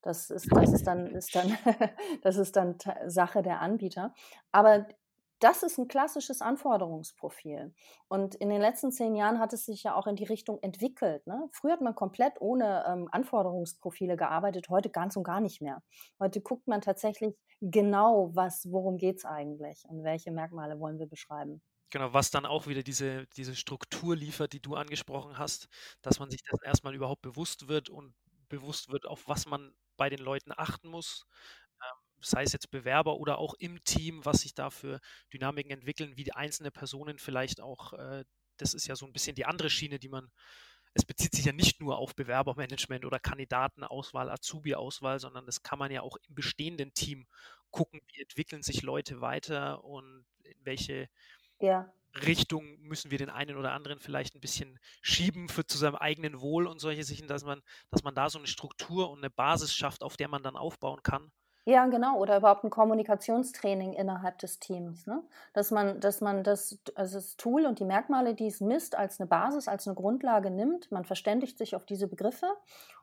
Das 0.02 0.30
ist, 0.30 0.48
das 0.54 0.72
ist 0.72 0.86
dann, 0.86 1.06
ist 1.08 1.34
dann, 1.34 1.56
das 2.22 2.36
ist 2.36 2.56
dann 2.56 2.76
Sache 3.06 3.42
der 3.42 3.60
Anbieter. 3.60 4.14
Aber 4.52 4.86
das 5.40 5.62
ist 5.62 5.78
ein 5.78 5.88
klassisches 5.88 6.40
Anforderungsprofil. 6.40 7.74
Und 8.08 8.34
in 8.34 8.50
den 8.50 8.60
letzten 8.60 8.90
zehn 8.92 9.14
Jahren 9.14 9.38
hat 9.38 9.52
es 9.52 9.66
sich 9.66 9.82
ja 9.82 9.94
auch 9.94 10.06
in 10.06 10.16
die 10.16 10.24
Richtung 10.24 10.58
entwickelt. 10.62 11.26
Ne? 11.26 11.48
Früher 11.52 11.72
hat 11.72 11.80
man 11.80 11.94
komplett 11.94 12.40
ohne 12.40 12.84
ähm, 12.88 13.08
Anforderungsprofile 13.10 14.16
gearbeitet, 14.16 14.68
heute 14.68 14.90
ganz 14.90 15.16
und 15.16 15.24
gar 15.24 15.40
nicht 15.40 15.60
mehr. 15.60 15.82
Heute 16.18 16.40
guckt 16.40 16.66
man 16.66 16.80
tatsächlich 16.80 17.36
genau, 17.60 18.30
was, 18.34 18.70
worum 18.70 18.98
geht 18.98 19.18
es 19.18 19.24
eigentlich 19.24 19.84
und 19.88 20.04
welche 20.04 20.30
Merkmale 20.32 20.78
wollen 20.80 20.98
wir 20.98 21.08
beschreiben. 21.08 21.62
Genau, 21.90 22.12
was 22.12 22.30
dann 22.30 22.44
auch 22.44 22.66
wieder 22.66 22.82
diese, 22.82 23.26
diese 23.36 23.54
Struktur 23.54 24.14
liefert, 24.14 24.52
die 24.52 24.60
du 24.60 24.74
angesprochen 24.74 25.38
hast, 25.38 25.68
dass 26.02 26.18
man 26.18 26.30
sich 26.30 26.42
das 26.42 26.60
erstmal 26.62 26.94
überhaupt 26.94 27.22
bewusst 27.22 27.68
wird 27.68 27.88
und 27.88 28.14
bewusst 28.48 28.90
wird, 28.90 29.06
auf 29.06 29.26
was 29.26 29.46
man 29.46 29.72
bei 29.96 30.10
den 30.10 30.18
Leuten 30.18 30.52
achten 30.54 30.88
muss, 30.88 31.26
sei 32.20 32.42
es 32.42 32.52
jetzt 32.52 32.70
Bewerber 32.70 33.16
oder 33.18 33.38
auch 33.38 33.54
im 33.54 33.82
Team, 33.84 34.24
was 34.24 34.42
sich 34.42 34.54
da 34.54 34.70
für 34.70 35.00
Dynamiken 35.32 35.70
entwickeln, 35.70 36.16
wie 36.16 36.24
die 36.24 36.34
einzelne 36.34 36.70
Personen 36.70 37.18
vielleicht 37.18 37.60
auch, 37.60 37.92
äh, 37.94 38.24
das 38.56 38.74
ist 38.74 38.86
ja 38.86 38.96
so 38.96 39.06
ein 39.06 39.12
bisschen 39.12 39.36
die 39.36 39.46
andere 39.46 39.70
Schiene, 39.70 39.98
die 39.98 40.08
man, 40.08 40.30
es 40.94 41.04
bezieht 41.04 41.34
sich 41.34 41.44
ja 41.44 41.52
nicht 41.52 41.80
nur 41.80 41.98
auf 41.98 42.14
Bewerbermanagement 42.14 43.04
oder 43.04 43.20
Kandidatenauswahl, 43.20 44.30
Azubi-Auswahl, 44.30 45.20
sondern 45.20 45.46
das 45.46 45.62
kann 45.62 45.78
man 45.78 45.90
ja 45.92 46.02
auch 46.02 46.16
im 46.28 46.34
bestehenden 46.34 46.92
Team 46.94 47.26
gucken, 47.70 48.00
wie 48.08 48.20
entwickeln 48.20 48.62
sich 48.62 48.82
Leute 48.82 49.20
weiter 49.20 49.84
und 49.84 50.24
in 50.44 50.64
welche 50.64 51.08
ja. 51.60 51.92
Richtung 52.14 52.78
müssen 52.80 53.10
wir 53.10 53.18
den 53.18 53.30
einen 53.30 53.56
oder 53.56 53.72
anderen 53.72 54.00
vielleicht 54.00 54.34
ein 54.34 54.40
bisschen 54.40 54.78
schieben 55.02 55.48
für 55.48 55.66
zu 55.66 55.78
seinem 55.78 55.96
eigenen 55.96 56.40
Wohl 56.40 56.66
und 56.66 56.80
solche 56.80 57.04
Sachen, 57.04 57.28
dass 57.28 57.44
man, 57.44 57.62
dass 57.90 58.02
man 58.02 58.14
da 58.14 58.30
so 58.30 58.38
eine 58.38 58.48
Struktur 58.48 59.10
und 59.10 59.18
eine 59.18 59.30
Basis 59.30 59.74
schafft, 59.74 60.02
auf 60.02 60.16
der 60.16 60.28
man 60.28 60.42
dann 60.42 60.56
aufbauen 60.56 61.02
kann. 61.02 61.30
Ja, 61.68 61.84
genau. 61.84 62.16
Oder 62.18 62.38
überhaupt 62.38 62.64
ein 62.64 62.70
Kommunikationstraining 62.70 63.92
innerhalb 63.92 64.38
des 64.38 64.58
Teams. 64.58 65.06
Ne? 65.06 65.22
Dass 65.52 65.70
man, 65.70 66.00
dass 66.00 66.22
man 66.22 66.42
das, 66.42 66.78
also 66.94 67.18
das 67.18 67.36
Tool 67.36 67.66
und 67.66 67.78
die 67.78 67.84
Merkmale, 67.84 68.34
die 68.34 68.46
es 68.46 68.62
misst, 68.62 68.96
als 68.96 69.20
eine 69.20 69.26
Basis, 69.26 69.68
als 69.68 69.86
eine 69.86 69.94
Grundlage 69.94 70.50
nimmt. 70.50 70.90
Man 70.90 71.04
verständigt 71.04 71.58
sich 71.58 71.76
auf 71.76 71.84
diese 71.84 72.08
Begriffe 72.08 72.46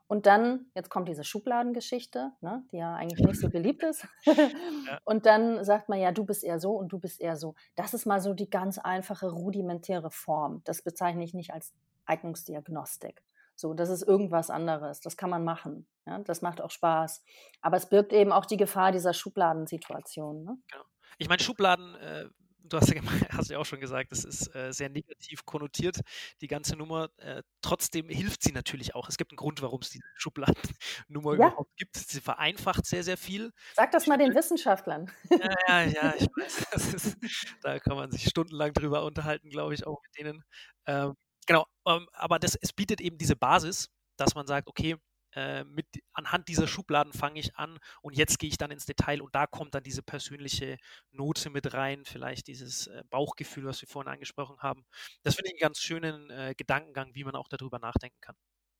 und 0.07 0.25
dann, 0.25 0.65
jetzt 0.73 0.89
kommt 0.89 1.07
diese 1.07 1.23
Schubladengeschichte, 1.23 2.31
ne, 2.41 2.63
die 2.71 2.77
ja 2.77 2.95
eigentlich 2.95 3.23
nicht 3.23 3.39
so 3.39 3.51
beliebt 3.51 3.83
ist. 3.83 4.07
Und 5.05 5.27
dann 5.27 5.63
sagt 5.63 5.87
man 5.87 5.99
ja, 5.99 6.11
du 6.11 6.25
bist 6.25 6.43
eher 6.43 6.59
so 6.59 6.71
und 6.73 6.89
du 6.89 6.99
bist 6.99 7.21
eher 7.21 7.35
so. 7.35 7.53
Das 7.75 7.93
ist 7.93 8.05
mal 8.05 8.19
so 8.19 8.33
die 8.33 8.49
ganz 8.49 8.77
einfache, 8.79 9.29
rudimentäre 9.29 10.09
Form. 10.09 10.61
Das 10.63 10.81
bezeichne 10.81 11.23
ich 11.23 11.33
nicht 11.35 11.53
als 11.53 11.73
Eignungsdiagnostik. 12.05 13.23
So, 13.55 13.73
das 13.73 13.89
ist 13.89 14.03
irgendwas 14.03 14.49
anderes. 14.49 14.99
Das 14.99 15.17
kann 15.17 15.29
man 15.29 15.43
machen. 15.43 15.87
Ja, 16.05 16.19
das 16.19 16.41
macht 16.41 16.61
auch 16.61 16.71
Spaß. 16.71 17.23
Aber 17.61 17.77
es 17.77 17.89
birgt 17.89 18.13
eben 18.13 18.31
auch 18.31 18.45
die 18.45 18.57
Gefahr 18.57 18.91
dieser 18.91 19.13
Schubladensituation. 19.13 20.43
Ne? 20.43 20.57
Genau. 20.71 20.83
Ich 21.17 21.29
meine, 21.29 21.41
Schubladen, 21.41 21.95
äh, 21.95 22.25
du 22.69 22.77
hast 22.77 22.89
ja, 22.93 23.01
hast 23.31 23.49
ja, 23.49 23.57
auch 23.57 23.65
schon 23.65 23.79
gesagt, 23.79 24.11
das 24.11 24.23
ist 24.23 24.53
äh, 24.55 24.71
sehr 24.71 24.89
negativ 24.89 25.45
konnotiert, 25.45 26.01
die 26.41 26.47
ganze 26.47 26.75
Nummer. 26.75 27.09
Äh, 27.17 27.43
trotzdem 27.61 28.09
hilft 28.09 28.43
sie 28.43 28.51
natürlich 28.51 28.95
auch. 28.95 29.09
Es 29.09 29.17
gibt 29.17 29.31
einen 29.31 29.37
Grund, 29.37 29.61
warum 29.61 29.81
es 29.81 29.89
diese 29.89 30.03
Schubladennummer 30.15 31.31
ja. 31.31 31.47
überhaupt 31.47 31.75
gibt. 31.77 31.95
Sie 31.95 32.21
vereinfacht 32.21 32.85
sehr, 32.85 33.03
sehr 33.03 33.17
viel. 33.17 33.51
Sag 33.75 33.91
das 33.91 34.07
mal 34.07 34.17
den 34.17 34.35
Wissenschaftlern. 34.35 35.11
Ja, 35.29 35.55
ja, 35.67 35.85
ja 35.87 36.13
ich 36.17 36.27
weiß. 36.27 36.65
Ist, 36.95 37.17
da 37.61 37.79
kann 37.79 37.95
man 37.95 38.11
sich 38.11 38.27
stundenlang 38.27 38.73
drüber 38.73 39.03
unterhalten, 39.05 39.49
glaube 39.49 39.73
ich, 39.73 39.85
auch 39.85 40.01
mit 40.01 40.17
denen. 40.17 40.43
Ähm, 40.87 41.15
Genau, 41.45 41.65
ähm, 41.87 42.07
aber 42.13 42.39
das, 42.39 42.55
es 42.55 42.73
bietet 42.73 43.01
eben 43.01 43.17
diese 43.17 43.35
Basis, 43.35 43.89
dass 44.17 44.35
man 44.35 44.47
sagt, 44.47 44.67
okay, 44.67 44.95
äh, 45.33 45.63
mit, 45.65 45.85
anhand 46.13 46.47
dieser 46.47 46.67
Schubladen 46.67 47.11
fange 47.13 47.39
ich 47.39 47.55
an 47.57 47.77
und 48.01 48.15
jetzt 48.15 48.39
gehe 48.39 48.49
ich 48.49 48.57
dann 48.57 48.71
ins 48.71 48.85
Detail 48.85 49.21
und 49.21 49.35
da 49.35 49.45
kommt 49.47 49.75
dann 49.75 49.83
diese 49.83 50.01
persönliche 50.01 50.77
Note 51.11 51.49
mit 51.49 51.73
rein, 51.73 52.05
vielleicht 52.05 52.47
dieses 52.47 52.87
äh, 52.87 53.03
Bauchgefühl, 53.09 53.65
was 53.65 53.81
wir 53.81 53.89
vorhin 53.89 54.11
angesprochen 54.11 54.57
haben. 54.61 54.85
Das 55.23 55.35
finde 55.35 55.49
ich 55.49 55.53
einen 55.55 55.67
ganz 55.67 55.79
schönen 55.79 56.29
äh, 56.29 56.53
Gedankengang, 56.57 57.13
wie 57.15 57.23
man 57.25 57.35
auch 57.35 57.47
darüber 57.49 57.79
nachdenken 57.79 58.17
kann. 58.21 58.35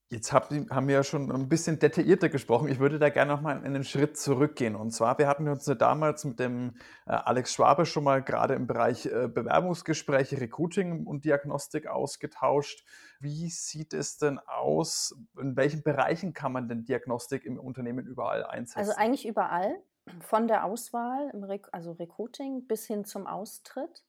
Jetzt 0.10 0.32
haben 0.32 0.88
wir 0.88 0.94
ja 0.94 1.04
schon 1.04 1.32
ein 1.32 1.50
bisschen 1.50 1.80
detaillierter 1.80 2.30
gesprochen. 2.30 2.68
Ich 2.68 2.78
würde 2.78 3.00
da 3.00 3.10
gerne 3.10 3.34
noch 3.34 3.42
mal 3.42 3.64
einen 3.64 3.84
Schritt 3.84 4.18
zurückgehen. 4.18 4.76
Und 4.76 4.92
zwar, 4.92 5.18
wir 5.18 5.28
hatten 5.28 5.48
uns 5.48 5.66
ja 5.66 5.74
damals 5.74 6.26
mit 6.26 6.40
dem 6.40 6.76
äh, 7.08 7.12
Alex 7.12 7.54
Schwabe 7.54 7.88
schon 7.88 8.04
mal 8.04 8.22
gerade 8.22 8.54
im 8.54 8.68
Bereich 8.68 9.08
äh, 9.08 9.28
Bewerbungsgespräche, 9.28 10.40
Recruiting 10.40 11.08
und 11.08 11.26
Diagnostik 11.26 11.88
ausgetauscht. 11.88 12.86
Wie 13.20 13.50
sieht 13.50 13.94
es 13.94 14.20
denn 14.20 14.38
aus? 14.46 15.18
In 15.40 15.58
welchen 15.58 15.82
Bereichen 15.82 16.34
kann 16.34 16.52
man 16.52 16.70
denn 16.70 16.86
Diagnostik 16.86 17.44
im 17.44 17.60
Unternehmen 17.60 18.06
überall 18.06 18.46
einsetzen? 18.46 18.78
Also 18.78 18.94
eigentlich 18.96 19.28
überall, 19.28 19.76
von 20.20 20.48
der 20.48 20.66
Auswahl, 20.66 21.32
also 21.72 21.94
Recruiting 21.94 22.68
bis 22.68 22.86
hin 22.86 23.06
zum 23.06 23.26
Austritt. 23.26 24.04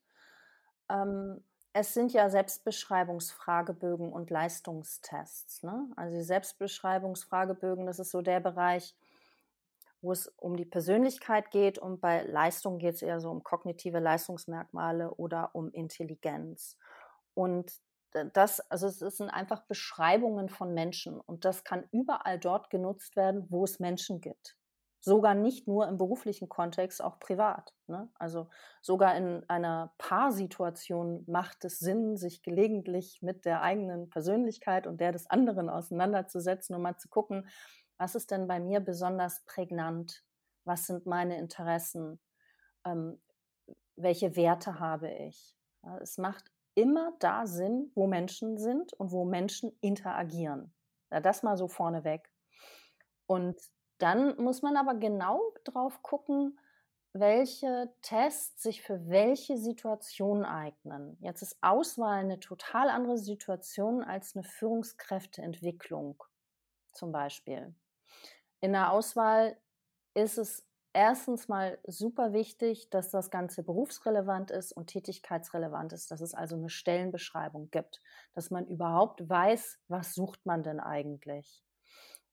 Ähm, 0.89 1.43
es 1.79 1.93
sind 1.93 2.11
ja 2.11 2.27
Selbstbeschreibungsfragebögen 2.29 4.11
und 4.11 4.31
Leistungstests. 4.31 5.61
Ne? 5.61 5.87
Also 5.95 6.17
die 6.17 6.23
Selbstbeschreibungsfragebögen, 6.23 7.85
das 7.85 7.99
ist 7.99 8.09
so 8.09 8.21
der 8.21 8.39
Bereich, 8.39 8.95
wo 10.01 10.11
es 10.11 10.27
um 10.27 10.57
die 10.57 10.65
Persönlichkeit 10.65 11.51
geht 11.51 11.77
und 11.77 12.01
bei 12.01 12.23
Leistung 12.23 12.79
geht 12.79 12.95
es 12.95 13.03
eher 13.03 13.19
so 13.19 13.29
um 13.29 13.43
kognitive 13.43 13.99
Leistungsmerkmale 13.99 15.11
oder 15.15 15.53
um 15.53 15.69
Intelligenz. 15.71 16.77
Und 17.35 17.71
das, 18.33 18.59
also 18.71 18.87
es 18.87 18.99
sind 18.99 19.29
einfach 19.29 19.61
Beschreibungen 19.67 20.49
von 20.49 20.73
Menschen 20.73 21.19
und 21.19 21.45
das 21.45 21.63
kann 21.63 21.87
überall 21.91 22.39
dort 22.39 22.71
genutzt 22.71 23.15
werden, 23.15 23.45
wo 23.49 23.63
es 23.65 23.79
Menschen 23.79 24.19
gibt 24.19 24.57
sogar 25.07 25.35
nicht 25.35 25.69
nur 25.69 25.87
im 25.87 25.97
beruflichen 25.97 26.49
Kontext, 26.49 27.01
auch 27.01 27.17
privat. 27.17 27.73
Ne? 27.87 28.09
Also 28.19 28.49
sogar 28.81 29.15
in 29.15 29.43
einer 29.47 29.93
Paarsituation 29.97 31.23
macht 31.27 31.63
es 31.63 31.79
Sinn, 31.79 32.17
sich 32.17 32.43
gelegentlich 32.43 33.21
mit 33.21 33.45
der 33.45 33.61
eigenen 33.61 34.09
Persönlichkeit 34.09 34.85
und 34.85 34.99
der 34.99 35.13
des 35.13 35.29
anderen 35.29 35.69
auseinanderzusetzen 35.69 36.75
und 36.75 36.81
mal 36.81 36.97
zu 36.97 37.07
gucken, 37.07 37.47
was 37.97 38.15
ist 38.15 38.31
denn 38.31 38.47
bei 38.47 38.59
mir 38.59 38.81
besonders 38.81 39.45
prägnant? 39.45 40.25
Was 40.65 40.87
sind 40.87 41.05
meine 41.05 41.37
Interessen? 41.37 42.19
Ähm, 42.85 43.17
welche 43.95 44.35
Werte 44.35 44.81
habe 44.81 45.09
ich? 45.09 45.55
Ja, 45.83 45.99
es 45.99 46.17
macht 46.17 46.51
immer 46.75 47.13
da 47.19 47.47
Sinn, 47.47 47.91
wo 47.95 48.07
Menschen 48.07 48.57
sind 48.57 48.91
und 48.91 49.13
wo 49.13 49.23
Menschen 49.23 49.71
interagieren. 49.79 50.73
Ja, 51.11 51.21
das 51.21 51.43
mal 51.43 51.55
so 51.55 51.69
vorneweg. 51.69 52.29
Und 53.25 53.57
dann 53.97 54.37
muss 54.41 54.61
man 54.61 54.77
aber 54.77 54.95
genau 54.95 55.41
drauf 55.63 56.01
gucken, 56.03 56.59
welche 57.13 57.89
Tests 58.01 58.61
sich 58.63 58.81
für 58.81 59.09
welche 59.09 59.57
Situation 59.57 60.45
eignen. 60.45 61.17
Jetzt 61.19 61.41
ist 61.41 61.57
Auswahl 61.61 62.19
eine 62.19 62.39
total 62.39 62.89
andere 62.89 63.17
Situation 63.17 64.03
als 64.03 64.35
eine 64.35 64.43
Führungskräfteentwicklung 64.43 66.23
zum 66.93 67.11
Beispiel. 67.11 67.73
In 68.59 68.73
der 68.73 68.91
Auswahl 68.91 69.57
ist 70.13 70.37
es 70.37 70.65
erstens 70.93 71.47
mal 71.47 71.77
super 71.85 72.33
wichtig, 72.33 72.89
dass 72.89 73.11
das 73.11 73.29
Ganze 73.29 73.63
berufsrelevant 73.63 74.51
ist 74.51 74.71
und 74.71 74.87
tätigkeitsrelevant 74.87 75.93
ist, 75.93 76.09
dass 76.09 76.21
es 76.21 76.33
also 76.33 76.55
eine 76.55 76.69
Stellenbeschreibung 76.69 77.69
gibt, 77.69 78.01
dass 78.33 78.49
man 78.49 78.65
überhaupt 78.65 79.27
weiß, 79.27 79.79
was 79.87 80.15
sucht 80.15 80.45
man 80.45 80.63
denn 80.63 80.79
eigentlich 80.79 81.66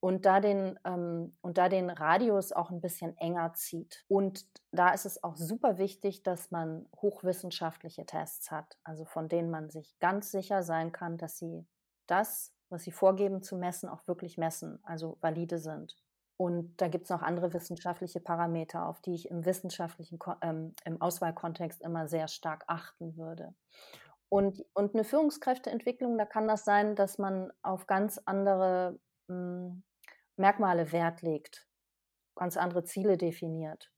und 0.05 0.27
da 0.27 0.39
den 0.41 0.79
ähm, 0.85 1.35
und 1.41 1.57
da 1.57 1.71
den 1.71 1.89
Radius 1.89 2.53
auch 2.53 2.71
ein 2.71 2.83
bisschen 2.83 3.17
enger 3.17 3.55
zieht. 3.55 4.05
Und 4.07 4.45
da 4.71 4.91
ist 4.91 5.07
es 5.07 5.25
auch 5.25 5.35
super 5.35 5.79
wichtig, 5.79 6.23
dass 6.23 6.51
man 6.51 6.87
hochwissenschaftliche 6.95 8.05
Tests 8.05 8.51
hat, 8.51 8.77
also 8.85 9.07
von 9.07 9.31
denen 9.31 9.51
man 9.51 9.71
sich 9.71 9.99
ganz 10.01 10.31
sicher 10.31 10.63
sein 10.63 10.93
kann, 10.93 11.17
dass 11.17 11.39
sie 11.39 11.67
das, 12.07 12.53
was 12.69 12.83
sie 12.83 12.93
vorgeben 12.93 13.43
zu 13.43 13.57
messen, 13.57 13.89
auch 13.89 14.07
wirklich 14.07 14.37
messen, 14.37 14.79
also 14.83 15.17
valide 15.23 15.59
sind. 15.59 15.97
Und 16.37 16.83
da 16.83 16.89
gibt 16.89 17.05
es 17.05 17.11
noch 17.11 17.23
andere 17.23 17.55
wissenschaftliche 17.55 18.21
Parameter, 18.21 18.87
auf 18.87 19.01
die 19.01 19.15
ich 19.15 19.31
im 19.31 19.47
wissenschaftlichen 19.47 20.19
ähm, 20.43 20.75
im 20.85 21.01
Auswahlkontext 21.01 21.81
immer 21.81 22.09
sehr 22.09 22.29
stark 22.29 22.65
achten 22.67 23.17
würde. 23.17 23.55
Und, 24.29 24.67
und 24.75 24.95
eine 24.95 25.05
Führungskräfteentwicklung, 25.05 26.19
da 26.19 26.27
kann 26.27 26.47
das 26.47 26.67
sein, 26.67 26.95
dass 26.95 27.17
man 27.17 27.51
auf 27.63 27.87
ganz 27.87 28.21
andere 28.27 28.99
hm, 29.31 29.83
Merkmale 30.37 30.93
Wert 30.93 31.23
legt, 31.23 31.67
ganz 32.35 32.57
andere 32.57 32.85
Ziele 32.85 33.17
definiert, 33.17 33.93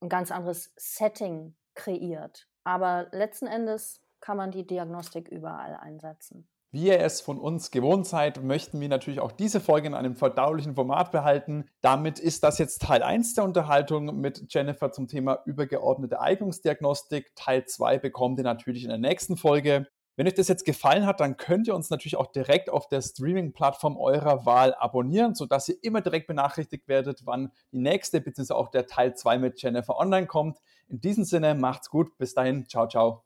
ein 0.00 0.08
ganz 0.08 0.30
anderes 0.30 0.72
Setting 0.76 1.56
kreiert. 1.74 2.48
Aber 2.64 3.08
letzten 3.12 3.46
Endes 3.46 4.00
kann 4.20 4.36
man 4.36 4.50
die 4.50 4.66
Diagnostik 4.66 5.28
überall 5.28 5.74
einsetzen. 5.74 6.48
Wie 6.74 6.86
ihr 6.86 7.00
es 7.00 7.20
von 7.20 7.38
uns 7.38 7.70
gewohnt 7.70 8.06
seid, 8.06 8.42
möchten 8.42 8.80
wir 8.80 8.88
natürlich 8.88 9.20
auch 9.20 9.32
diese 9.32 9.60
Folge 9.60 9.88
in 9.88 9.94
einem 9.94 10.16
verdaulichen 10.16 10.74
Format 10.74 11.12
behalten. 11.12 11.68
Damit 11.82 12.18
ist 12.18 12.44
das 12.44 12.56
jetzt 12.56 12.80
Teil 12.80 13.02
1 13.02 13.34
der 13.34 13.44
Unterhaltung 13.44 14.18
mit 14.18 14.46
Jennifer 14.48 14.90
zum 14.90 15.06
Thema 15.06 15.40
übergeordnete 15.44 16.18
Eignungsdiagnostik. 16.18 17.32
Teil 17.34 17.66
2 17.66 17.98
bekommt 17.98 18.38
ihr 18.38 18.44
natürlich 18.44 18.84
in 18.84 18.88
der 18.88 18.96
nächsten 18.96 19.36
Folge. 19.36 19.86
Wenn 20.16 20.26
euch 20.26 20.34
das 20.34 20.48
jetzt 20.48 20.64
gefallen 20.64 21.06
hat, 21.06 21.20
dann 21.20 21.36
könnt 21.36 21.68
ihr 21.68 21.74
uns 21.74 21.88
natürlich 21.88 22.16
auch 22.16 22.30
direkt 22.30 22.68
auf 22.68 22.88
der 22.88 23.00
Streaming-Plattform 23.00 23.96
eurer 23.96 24.44
Wahl 24.44 24.74
abonnieren, 24.74 25.34
sodass 25.34 25.68
ihr 25.68 25.76
immer 25.82 26.02
direkt 26.02 26.26
benachrichtigt 26.26 26.86
werdet, 26.86 27.22
wann 27.24 27.50
die 27.72 27.78
nächste 27.78 28.20
bzw. 28.20 28.52
auch 28.52 28.68
der 28.68 28.86
Teil 28.86 29.14
2 29.14 29.38
mit 29.38 29.62
Jennifer 29.62 29.98
online 29.98 30.26
kommt. 30.26 30.58
In 30.88 31.00
diesem 31.00 31.24
Sinne, 31.24 31.54
macht's 31.54 31.88
gut. 31.88 32.18
Bis 32.18 32.34
dahin. 32.34 32.68
Ciao, 32.68 32.86
ciao. 32.86 33.24